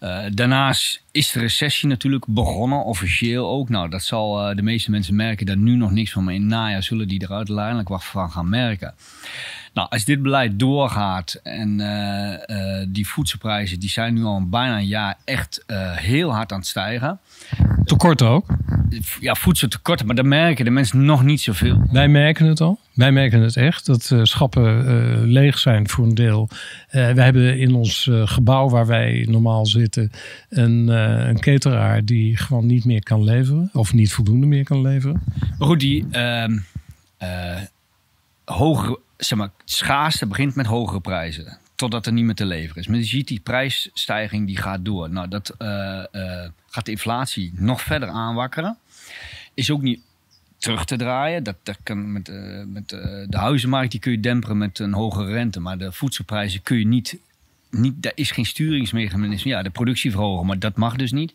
eh, 0.00 0.18
daarnaast 0.32 1.02
is 1.10 1.32
de 1.32 1.40
recessie 1.40 1.88
natuurlijk 1.88 2.24
begonnen, 2.28 2.84
officieel 2.84 3.48
ook. 3.48 3.68
Nou, 3.68 3.88
dat 3.88 4.02
zal 4.02 4.48
eh, 4.48 4.56
de 4.56 4.62
meeste 4.62 4.90
mensen 4.90 5.14
merken 5.14 5.46
daar 5.46 5.56
nu 5.56 5.76
nog 5.76 5.90
niks 5.90 6.12
van. 6.12 6.24
Maar 6.24 6.34
in 6.34 6.40
het 6.40 6.50
najaar 6.50 6.82
zullen 6.82 7.08
die 7.08 7.20
er 7.20 7.32
uiteindelijk 7.32 7.88
wat 7.88 8.04
van 8.04 8.30
gaan 8.30 8.48
merken. 8.48 8.94
Nou, 9.74 9.88
als 9.90 10.04
dit 10.04 10.22
beleid 10.22 10.58
doorgaat 10.58 11.40
en 11.42 11.80
eh, 11.80 12.80
eh, 12.80 12.86
die 12.88 13.08
voedselprijzen, 13.08 13.80
die 13.80 13.88
zijn 13.88 14.14
nu 14.14 14.24
al 14.24 14.48
bijna 14.48 14.78
een 14.78 14.86
jaar 14.86 15.18
echt 15.24 15.62
eh, 15.66 15.96
heel 15.96 16.34
hard 16.34 16.52
aan 16.52 16.58
het 16.58 16.66
stijgen. 16.68 17.18
Tekort 17.84 18.22
ook. 18.22 18.46
Ja, 19.20 19.34
voedseltekorten, 19.34 20.06
maar 20.06 20.14
daar 20.14 20.26
merken 20.26 20.64
de 20.64 20.70
mensen 20.70 21.04
nog 21.04 21.22
niet 21.22 21.40
zoveel. 21.40 21.82
Wij 21.92 22.08
merken 22.08 22.46
het 22.46 22.60
al. 22.60 22.78
Wij 22.94 23.12
merken 23.12 23.40
het 23.40 23.56
echt. 23.56 23.86
Dat 23.86 24.12
schappen 24.22 25.24
leeg 25.24 25.58
zijn 25.58 25.88
voor 25.88 26.04
een 26.04 26.14
deel. 26.14 26.48
We 26.90 26.98
hebben 26.98 27.58
in 27.58 27.74
ons 27.74 28.10
gebouw 28.24 28.68
waar 28.68 28.86
wij 28.86 29.26
normaal 29.28 29.66
zitten 29.66 30.10
een, 30.48 30.88
een 31.28 31.40
cateraar 31.40 32.04
die 32.04 32.36
gewoon 32.36 32.66
niet 32.66 32.84
meer 32.84 33.02
kan 33.02 33.24
leveren. 33.24 33.70
Of 33.72 33.92
niet 33.92 34.12
voldoende 34.12 34.46
meer 34.46 34.64
kan 34.64 34.82
leveren. 34.82 35.22
Maar 35.58 35.68
goed, 35.68 35.80
die 35.80 36.06
ehm 36.10 36.52
eh, 37.20 37.60
hogere, 38.44 38.98
zeg 39.20 39.38
maar, 39.38 39.50
schaarste 39.64 40.26
begint 40.26 40.54
met 40.54 40.66
hogere 40.66 41.00
prijzen. 41.00 41.58
Totdat 41.74 42.06
er 42.06 42.12
niet 42.12 42.24
meer 42.24 42.34
te 42.34 42.46
leveren 42.46 42.82
is. 42.82 42.88
Maar 42.88 42.98
je 42.98 43.04
ziet 43.04 43.28
die 43.28 43.40
prijsstijging 43.40 44.46
die 44.46 44.56
gaat 44.56 44.84
door. 44.84 45.10
Nou, 45.10 45.28
dat 45.28 45.54
eh, 45.58 45.98
eh, 45.98 46.50
gaat 46.68 46.84
de 46.84 46.90
inflatie 46.90 47.52
nog 47.54 47.80
verder 47.80 48.08
aanwakkeren. 48.08 48.78
Is 49.54 49.70
ook 49.70 49.82
niet 49.82 50.00
terug 50.58 50.84
te 50.84 50.96
draaien. 50.96 51.44
Dat, 51.44 51.56
kan 51.82 52.12
met, 52.12 52.28
eh, 52.28 52.64
met 52.66 52.88
de 52.88 53.36
huizenmarkt 53.36 53.90
die 53.90 54.00
kun 54.00 54.12
je 54.12 54.20
demperen 54.20 54.58
met 54.58 54.78
een 54.78 54.92
hogere 54.92 55.32
rente. 55.32 55.60
Maar 55.60 55.78
de 55.78 55.92
voedselprijzen 55.92 56.62
kun 56.62 56.78
je 56.78 56.86
niet... 56.86 57.18
niet 57.70 58.02
daar 58.02 58.12
is 58.14 58.30
geen 58.30 58.46
sturingsmechanisme. 58.46 59.50
Ja, 59.50 59.62
de 59.62 59.70
productie 59.70 60.10
verhogen, 60.10 60.46
maar 60.46 60.58
dat 60.58 60.76
mag 60.76 60.96
dus 60.96 61.12
niet. 61.12 61.32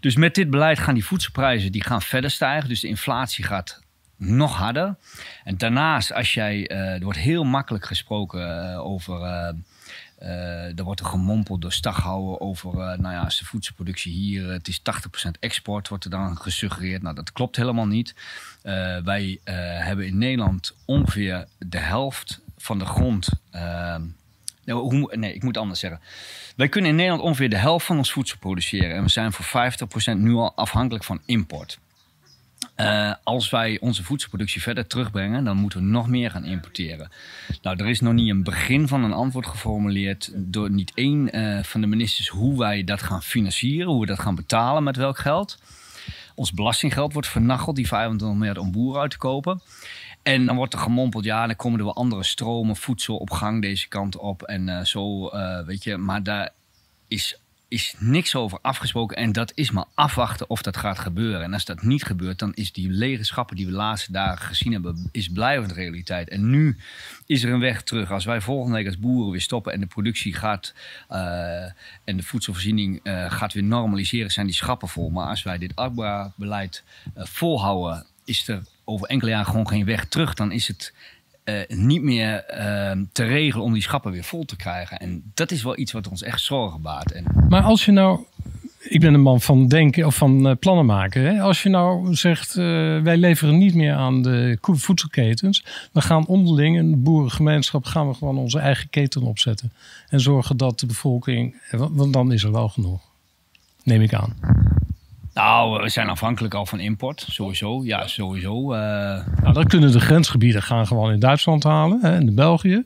Dus 0.00 0.16
met 0.16 0.34
dit 0.34 0.50
beleid 0.50 0.78
gaan 0.78 0.94
die 0.94 1.04
voedselprijzen 1.04 1.72
die 1.72 1.82
gaan 1.82 2.02
verder 2.02 2.30
stijgen. 2.30 2.68
Dus 2.68 2.80
de 2.80 2.88
inflatie 2.88 3.44
gaat 3.44 3.81
nog 4.26 4.56
harder. 4.56 4.96
En 5.44 5.56
daarnaast, 5.56 6.12
als 6.12 6.34
jij, 6.34 6.66
eh, 6.66 6.78
er 6.78 7.04
wordt 7.04 7.18
heel 7.18 7.44
makkelijk 7.44 7.84
gesproken 7.84 8.70
eh, 8.70 8.86
over 8.86 9.54
Uh, 10.22 10.78
er 10.78 10.84
wordt 10.84 11.00
er 11.00 11.06
gemompeld 11.06 11.60
door 11.60 11.72
Staghouwer 11.72 12.40
over, 12.40 12.74
nou 12.74 13.14
ja, 13.14 13.24
de 13.24 13.44
voedselproductie 13.44 14.12
hier, 14.12 14.50
het 14.50 14.68
is 14.68 14.80
80% 14.82 15.38
export, 15.40 15.88
wordt 15.88 16.04
er 16.04 16.10
dan 16.10 16.36
gesuggereerd. 16.36 17.02
Nou, 17.02 17.14
dat 17.14 17.32
klopt 17.32 17.56
helemaal 17.56 17.86
niet. 17.86 18.14
wij 19.04 19.40
hebben 19.78 20.06
in 20.06 20.18
Nederland 20.18 20.76
ongeveer 20.84 21.46
de 21.58 21.78
helft 21.78 22.40
van 22.56 22.78
de 22.78 22.84
grond. 22.84 23.28
Nee, 24.64 24.76
hoe, 24.76 25.16
nee, 25.16 25.34
ik 25.34 25.42
moet 25.42 25.56
anders 25.56 25.80
zeggen. 25.80 26.00
Wij 26.56 26.68
kunnen 26.68 26.90
in 26.90 26.96
Nederland 26.96 27.22
ongeveer 27.22 27.50
de 27.50 27.56
helft 27.56 27.86
van 27.86 27.96
ons 27.96 28.12
voedsel 28.12 28.38
produceren. 28.38 28.96
En 28.96 29.02
we 29.02 29.08
zijn 29.08 29.32
voor 29.32 29.72
50% 30.14 30.16
nu 30.16 30.34
al 30.34 30.54
afhankelijk 30.54 31.04
van 31.04 31.20
import. 31.24 31.78
Uh, 32.76 33.12
als 33.22 33.50
wij 33.50 33.78
onze 33.80 34.04
voedselproductie 34.04 34.62
verder 34.62 34.86
terugbrengen, 34.86 35.44
dan 35.44 35.56
moeten 35.56 35.78
we 35.78 35.84
nog 35.84 36.08
meer 36.08 36.30
gaan 36.30 36.44
importeren. 36.44 37.10
Nou, 37.62 37.76
er 37.76 37.88
is 37.88 38.00
nog 38.00 38.12
niet 38.12 38.30
een 38.30 38.42
begin 38.42 38.88
van 38.88 39.04
een 39.04 39.12
antwoord 39.12 39.46
geformuleerd 39.46 40.32
door 40.34 40.70
niet 40.70 40.92
één 40.94 41.36
uh, 41.36 41.62
van 41.62 41.80
de 41.80 41.86
ministers 41.86 42.28
hoe 42.28 42.58
wij 42.58 42.84
dat 42.84 43.02
gaan 43.02 43.22
financieren, 43.22 43.90
hoe 43.90 44.00
we 44.00 44.06
dat 44.06 44.20
gaan 44.20 44.34
betalen, 44.34 44.82
met 44.82 44.96
welk 44.96 45.18
geld. 45.18 45.58
Ons 46.34 46.52
belastinggeld 46.52 47.12
wordt 47.12 47.28
vernacheld, 47.28 47.76
die 47.76 47.86
25 47.86 48.38
miljard 48.38 48.58
om 48.58 48.72
boeren 48.72 49.00
uit 49.00 49.10
te 49.10 49.18
kopen. 49.18 49.60
En 50.22 50.46
dan 50.46 50.56
wordt 50.56 50.72
er 50.72 50.78
gemompeld, 50.78 51.24
ja, 51.24 51.46
dan 51.46 51.56
komen 51.56 51.78
er 51.78 51.84
wel 51.84 51.94
andere 51.96 52.24
stromen 52.24 52.76
voedsel 52.76 53.16
op 53.16 53.30
gang 53.30 53.62
deze 53.62 53.88
kant 53.88 54.16
op. 54.16 54.42
En 54.42 54.68
uh, 54.68 54.80
zo, 54.84 55.30
weet 55.66 55.84
je, 55.84 55.96
maar 55.96 56.22
daar 56.22 56.50
is 57.08 57.41
is 57.72 57.94
niks 57.98 58.34
over 58.34 58.58
afgesproken. 58.62 59.16
En 59.16 59.32
dat 59.32 59.52
is 59.54 59.70
maar 59.70 59.84
afwachten 59.94 60.50
of 60.50 60.62
dat 60.62 60.76
gaat 60.76 60.98
gebeuren. 60.98 61.42
En 61.42 61.52
als 61.52 61.64
dat 61.64 61.82
niet 61.82 62.04
gebeurt, 62.04 62.38
dan 62.38 62.54
is 62.54 62.72
die 62.72 62.90
lege 62.90 63.24
schappen 63.24 63.56
die 63.56 63.64
we 63.64 63.70
de 63.70 63.76
laatste 63.76 64.12
dagen 64.12 64.46
gezien 64.46 64.72
hebben, 64.72 65.08
is 65.12 65.28
blijvend 65.28 65.72
realiteit. 65.72 66.28
En 66.28 66.50
nu 66.50 66.76
is 67.26 67.42
er 67.42 67.52
een 67.52 67.60
weg 67.60 67.82
terug. 67.82 68.10
Als 68.10 68.24
wij 68.24 68.40
volgende 68.40 68.76
week 68.76 68.86
als 68.86 68.98
boeren 68.98 69.30
weer 69.30 69.40
stoppen 69.40 69.72
en 69.72 69.80
de 69.80 69.86
productie 69.86 70.34
gaat 70.34 70.74
uh, 71.10 71.64
en 72.04 72.16
de 72.16 72.22
voedselvoorziening 72.22 73.00
uh, 73.02 73.30
gaat 73.30 73.52
weer 73.52 73.62
normaliseren, 73.62 74.30
zijn 74.30 74.46
die 74.46 74.54
schappen 74.54 74.88
vol. 74.88 75.10
Maar 75.10 75.26
als 75.26 75.42
wij 75.42 75.58
dit 75.58 75.76
AGBA-beleid 75.76 76.82
uh, 77.16 77.24
volhouden, 77.24 78.06
is 78.24 78.48
er 78.48 78.62
over 78.84 79.06
enkele 79.06 79.30
jaren 79.30 79.46
gewoon 79.46 79.68
geen 79.68 79.84
weg 79.84 80.04
terug. 80.04 80.34
Dan 80.34 80.52
is 80.52 80.68
het 80.68 80.92
uh, 81.44 81.54
niet 81.68 82.02
meer 82.02 82.44
uh, 82.50 83.04
te 83.12 83.24
regelen 83.24 83.64
om 83.64 83.72
die 83.72 83.82
schappen 83.82 84.12
weer 84.12 84.24
vol 84.24 84.44
te 84.44 84.56
krijgen. 84.56 84.98
En 84.98 85.30
dat 85.34 85.50
is 85.50 85.62
wel 85.62 85.78
iets 85.78 85.92
wat 85.92 86.08
ons 86.08 86.22
echt 86.22 86.40
zorgen 86.40 86.82
baart. 86.82 87.12
En... 87.12 87.24
Maar 87.48 87.62
als 87.62 87.84
je 87.84 87.92
nou, 87.92 88.20
ik 88.78 89.00
ben 89.00 89.14
een 89.14 89.20
man 89.20 89.40
van 89.40 89.68
denken 89.68 90.06
of 90.06 90.16
van 90.16 90.46
uh, 90.46 90.52
plannen 90.58 90.86
maken. 90.86 91.22
Hè? 91.22 91.40
Als 91.40 91.62
je 91.62 91.68
nou 91.68 92.14
zegt, 92.14 92.54
wij 92.54 93.16
leveren 93.16 93.58
niet 93.58 93.74
meer 93.74 93.94
aan 93.94 94.22
de 94.22 94.58
voedselketens. 94.60 95.64
We 95.92 96.00
gaan 96.00 96.26
onderling, 96.26 96.76
in 96.76 96.90
de 96.90 96.96
boerengemeenschap, 96.96 97.84
gaan 97.84 98.08
we 98.08 98.14
gewoon 98.14 98.38
onze 98.38 98.58
eigen 98.58 98.90
keten 98.90 99.22
opzetten. 99.22 99.72
En 100.08 100.20
zorgen 100.20 100.56
dat 100.56 100.80
de 100.80 100.86
bevolking, 100.86 101.56
want 101.70 102.12
dan 102.12 102.32
is 102.32 102.42
er 102.42 102.52
wel 102.52 102.68
genoeg. 102.68 103.00
Neem 103.84 104.02
ik 104.02 104.14
aan. 104.14 104.34
Nou, 105.34 105.82
we 105.82 105.88
zijn 105.88 106.08
afhankelijk 106.08 106.54
al 106.54 106.66
van 106.66 106.80
import, 106.80 107.24
sowieso. 107.28 107.84
Ja, 107.84 108.06
sowieso. 108.06 108.74
Uh... 108.74 108.78
Nou, 109.42 109.52
dan 109.52 109.66
kunnen 109.66 109.92
de 109.92 110.00
grensgebieden 110.00 110.62
gaan 110.62 110.86
gewoon 110.86 111.12
in 111.12 111.18
Duitsland 111.18 111.62
halen 111.62 111.98
hè, 112.02 112.14
en 112.14 112.26
in 112.26 112.34
België. 112.34 112.84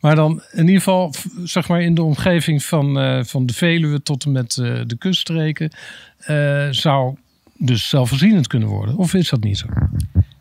Maar 0.00 0.14
dan 0.14 0.42
in 0.52 0.60
ieder 0.60 0.76
geval, 0.76 1.14
zeg 1.44 1.68
maar 1.68 1.80
in 1.80 1.94
de 1.94 2.02
omgeving 2.02 2.64
van, 2.64 2.98
uh, 2.98 3.24
van 3.24 3.46
de 3.46 3.52
Veluwe 3.52 4.02
tot 4.02 4.24
en 4.24 4.32
met 4.32 4.56
uh, 4.56 4.80
de 4.86 4.96
kuststreken, 4.96 5.70
zou 6.70 7.16
dus 7.58 7.88
zelfvoorzienend 7.88 8.46
kunnen 8.46 8.68
worden. 8.68 8.96
Of 8.96 9.14
is 9.14 9.28
dat 9.28 9.42
niet 9.42 9.58
zo? 9.58 9.66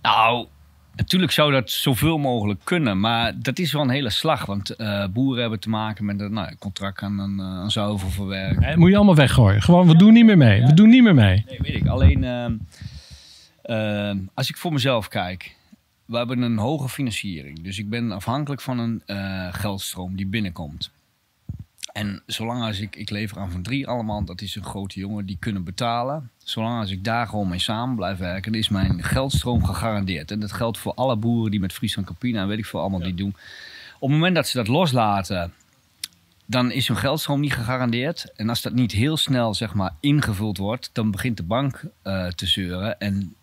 Nou, 0.02 0.48
Natuurlijk 0.96 1.32
zou 1.32 1.52
dat 1.52 1.70
zoveel 1.70 2.18
mogelijk 2.18 2.60
kunnen, 2.64 3.00
maar 3.00 3.34
dat 3.42 3.60
is 3.60 3.72
wel 3.72 3.82
een 3.82 3.90
hele 3.90 4.10
slag. 4.10 4.46
Want 4.46 4.80
uh, 4.80 5.06
boeren 5.08 5.42
hebben 5.42 5.60
te 5.60 5.70
maken 5.70 6.06
met 6.06 6.20
een 6.20 6.34
nou, 6.34 6.56
contract 6.60 7.02
aan 7.02 7.20
een 7.20 7.42
aan 7.42 7.72
zuivelverwerking. 7.72 8.60
Nee, 8.60 8.78
moet 8.78 8.90
je 8.90 8.96
allemaal 8.96 9.16
weggooien. 9.16 9.62
Gewoon, 9.62 9.86
we 9.86 9.92
ja. 9.92 9.98
doen 9.98 10.14
niet 10.14 10.26
meer 10.26 10.38
mee. 10.38 10.60
Ja. 10.60 10.68
We 10.68 10.74
doen 10.74 10.90
niet 10.90 11.04
meer 11.04 11.16
mee. 11.16 11.44
Nee, 11.48 11.60
weet 11.62 11.76
ik. 11.76 11.88
Alleen, 11.88 12.24
uh, 13.66 14.12
als 14.34 14.50
ik 14.50 14.58
voor 14.58 14.74
mezelf 14.74 15.08
kijk. 15.08 15.56
We 16.06 16.18
hebben 16.18 16.42
een 16.42 16.58
hoge 16.58 16.90
financiering. 16.90 17.64
Dus 17.64 17.80
ik 17.80 17.90
ben 17.90 18.12
afhankelijk 18.12 18.62
van 18.62 18.80
een 18.80 19.02
geldstroom 19.54 20.16
die 20.16 20.28
binnenkomt. 20.28 20.92
En 21.96 22.22
zolang 22.26 22.64
als 22.64 22.80
ik, 22.80 22.96
ik 22.96 23.10
lever 23.10 23.38
aan 23.38 23.52
van 23.52 23.62
drie 23.62 23.88
allemaal, 23.88 24.24
dat 24.24 24.42
is 24.42 24.56
een 24.56 24.64
grote 24.64 25.00
jongen, 25.00 25.26
die 25.26 25.38
kunnen 25.40 25.64
betalen. 25.64 26.30
Zolang 26.38 26.80
als 26.80 26.92
ik 26.92 27.04
daar 27.04 27.28
gewoon 27.28 27.48
mee 27.48 27.60
samen 27.60 27.96
blijf 27.96 28.18
werken, 28.18 28.54
is 28.54 28.70
mijn 28.70 29.04
geldstroom 29.04 29.66
gegarandeerd. 29.66 30.32
En 30.32 30.40
dat 30.40 30.52
geldt 30.52 30.78
voor 30.78 30.94
alle 30.94 31.16
boeren 31.16 31.52
die 31.52 31.60
met 31.60 31.74
Friesland 31.74 32.08
Campina 32.08 32.42
en 32.42 32.48
weet 32.48 32.58
ik 32.58 32.66
veel 32.66 32.80
allemaal 32.80 33.00
die 33.00 33.14
doen. 33.14 33.36
Op 34.00 34.10
het 34.10 34.10
moment 34.10 34.36
dat 34.36 34.48
ze 34.48 34.58
dat 34.58 34.68
loslaten, 34.68 35.54
dan 36.46 36.72
is 36.72 36.88
hun 36.88 36.98
geldstroom 36.98 37.40
niet 37.40 37.54
gegarandeerd. 37.54 38.32
En 38.36 38.50
als 38.50 38.62
dat 38.62 38.74
niet 38.74 38.92
heel 38.92 39.18
snel 39.18 39.54
zeg 39.54 39.74
maar, 39.74 39.96
ingevuld 40.00 40.58
wordt, 40.58 40.90
dan 40.94 41.12
begint 41.12 41.38
de 41.38 41.44
bank 41.44 41.84
uh, 42.04 42.28
te 42.28 42.46
zeuren. 42.46 43.00
En 43.00 43.36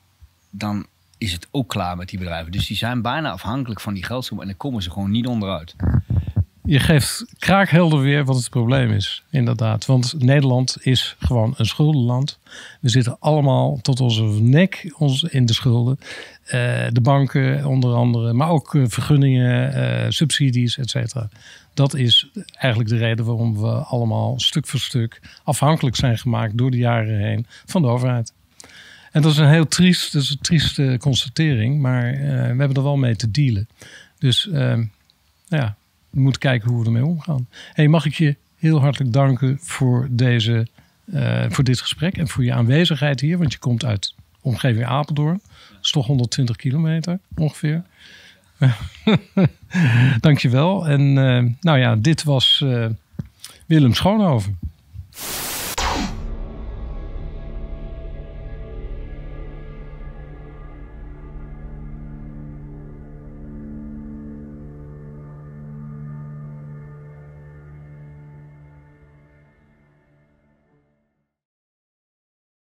dan 0.50 0.86
is 1.18 1.32
het 1.32 1.48
ook 1.50 1.68
klaar 1.68 1.96
met 1.96 2.08
die 2.08 2.18
bedrijven. 2.18 2.52
Dus 2.52 2.66
die 2.66 2.76
zijn 2.76 3.02
bijna 3.02 3.30
afhankelijk 3.30 3.80
van 3.80 3.94
die 3.94 4.04
geldstroom 4.04 4.40
en 4.40 4.46
dan 4.46 4.56
komen 4.56 4.82
ze 4.82 4.90
gewoon 4.90 5.10
niet 5.10 5.26
onderuit 5.26 5.74
je 6.64 6.80
geeft 6.80 7.24
kraakhelder 7.38 8.00
weer 8.00 8.24
wat 8.24 8.36
het 8.36 8.50
probleem 8.50 8.90
is. 8.90 9.22
Inderdaad. 9.30 9.86
Want 9.86 10.14
Nederland 10.18 10.76
is 10.80 11.16
gewoon 11.18 11.54
een 11.56 11.66
schuldenland. 11.66 12.38
We 12.80 12.88
zitten 12.88 13.16
allemaal 13.20 13.78
tot 13.82 14.00
onze 14.00 14.22
nek 14.22 14.92
in 15.28 15.46
de 15.46 15.54
schulden. 15.54 15.98
Uh, 16.44 16.50
de 16.92 17.00
banken 17.02 17.66
onder 17.66 17.94
andere. 17.94 18.32
Maar 18.32 18.48
ook 18.48 18.74
uh, 18.74 18.84
vergunningen, 18.86 19.76
uh, 19.76 20.06
subsidies, 20.08 20.78
et 20.78 20.90
cetera. 20.90 21.28
Dat 21.74 21.94
is 21.94 22.30
eigenlijk 22.52 22.90
de 22.90 22.96
reden 22.96 23.24
waarom 23.24 23.60
we 23.60 23.70
allemaal 23.70 24.40
stuk 24.40 24.66
voor 24.66 24.80
stuk 24.80 25.20
afhankelijk 25.44 25.96
zijn 25.96 26.18
gemaakt 26.18 26.58
door 26.58 26.70
de 26.70 26.76
jaren 26.76 27.18
heen 27.18 27.46
van 27.66 27.82
de 27.82 27.88
overheid. 27.88 28.32
En 29.12 29.22
dat 29.22 29.32
is 29.32 29.38
een 29.38 29.48
heel 29.48 29.68
triest, 29.68 30.14
een 30.14 30.38
trieste 30.40 30.96
constatering. 31.00 31.80
Maar 31.80 32.12
we 32.12 32.26
hebben 32.58 32.74
er 32.74 32.82
wel 32.82 32.96
mee 32.96 33.16
te 33.16 33.30
dealen. 33.30 33.68
Dus 34.18 34.48
ja, 35.48 35.76
we 35.76 35.81
moeten 36.12 36.40
kijken 36.40 36.70
hoe 36.70 36.80
we 36.80 36.86
ermee 36.86 37.04
omgaan. 37.04 37.46
Hey, 37.72 37.88
mag 37.88 38.04
ik 38.04 38.14
je 38.14 38.36
heel 38.56 38.80
hartelijk 38.80 39.12
danken 39.12 39.58
voor, 39.60 40.08
deze, 40.10 40.66
uh, 41.04 41.44
voor 41.48 41.64
dit 41.64 41.80
gesprek 41.80 42.16
en 42.16 42.28
voor 42.28 42.44
je 42.44 42.52
aanwezigheid 42.52 43.20
hier. 43.20 43.38
Want 43.38 43.52
je 43.52 43.58
komt 43.58 43.84
uit 43.84 44.14
omgeving 44.40 44.84
Apeldoorn. 44.84 45.40
Dat 45.68 45.78
is 45.82 45.90
toch 45.90 46.06
120 46.06 46.56
kilometer 46.56 47.18
ongeveer. 47.36 47.82
Dankjewel. 50.20 50.88
En 50.88 51.00
uh, 51.00 51.44
nou 51.60 51.78
ja, 51.78 51.96
dit 51.96 52.22
was 52.22 52.60
uh, 52.64 52.86
Willem 53.66 53.94
Schoonhoven. 53.94 54.58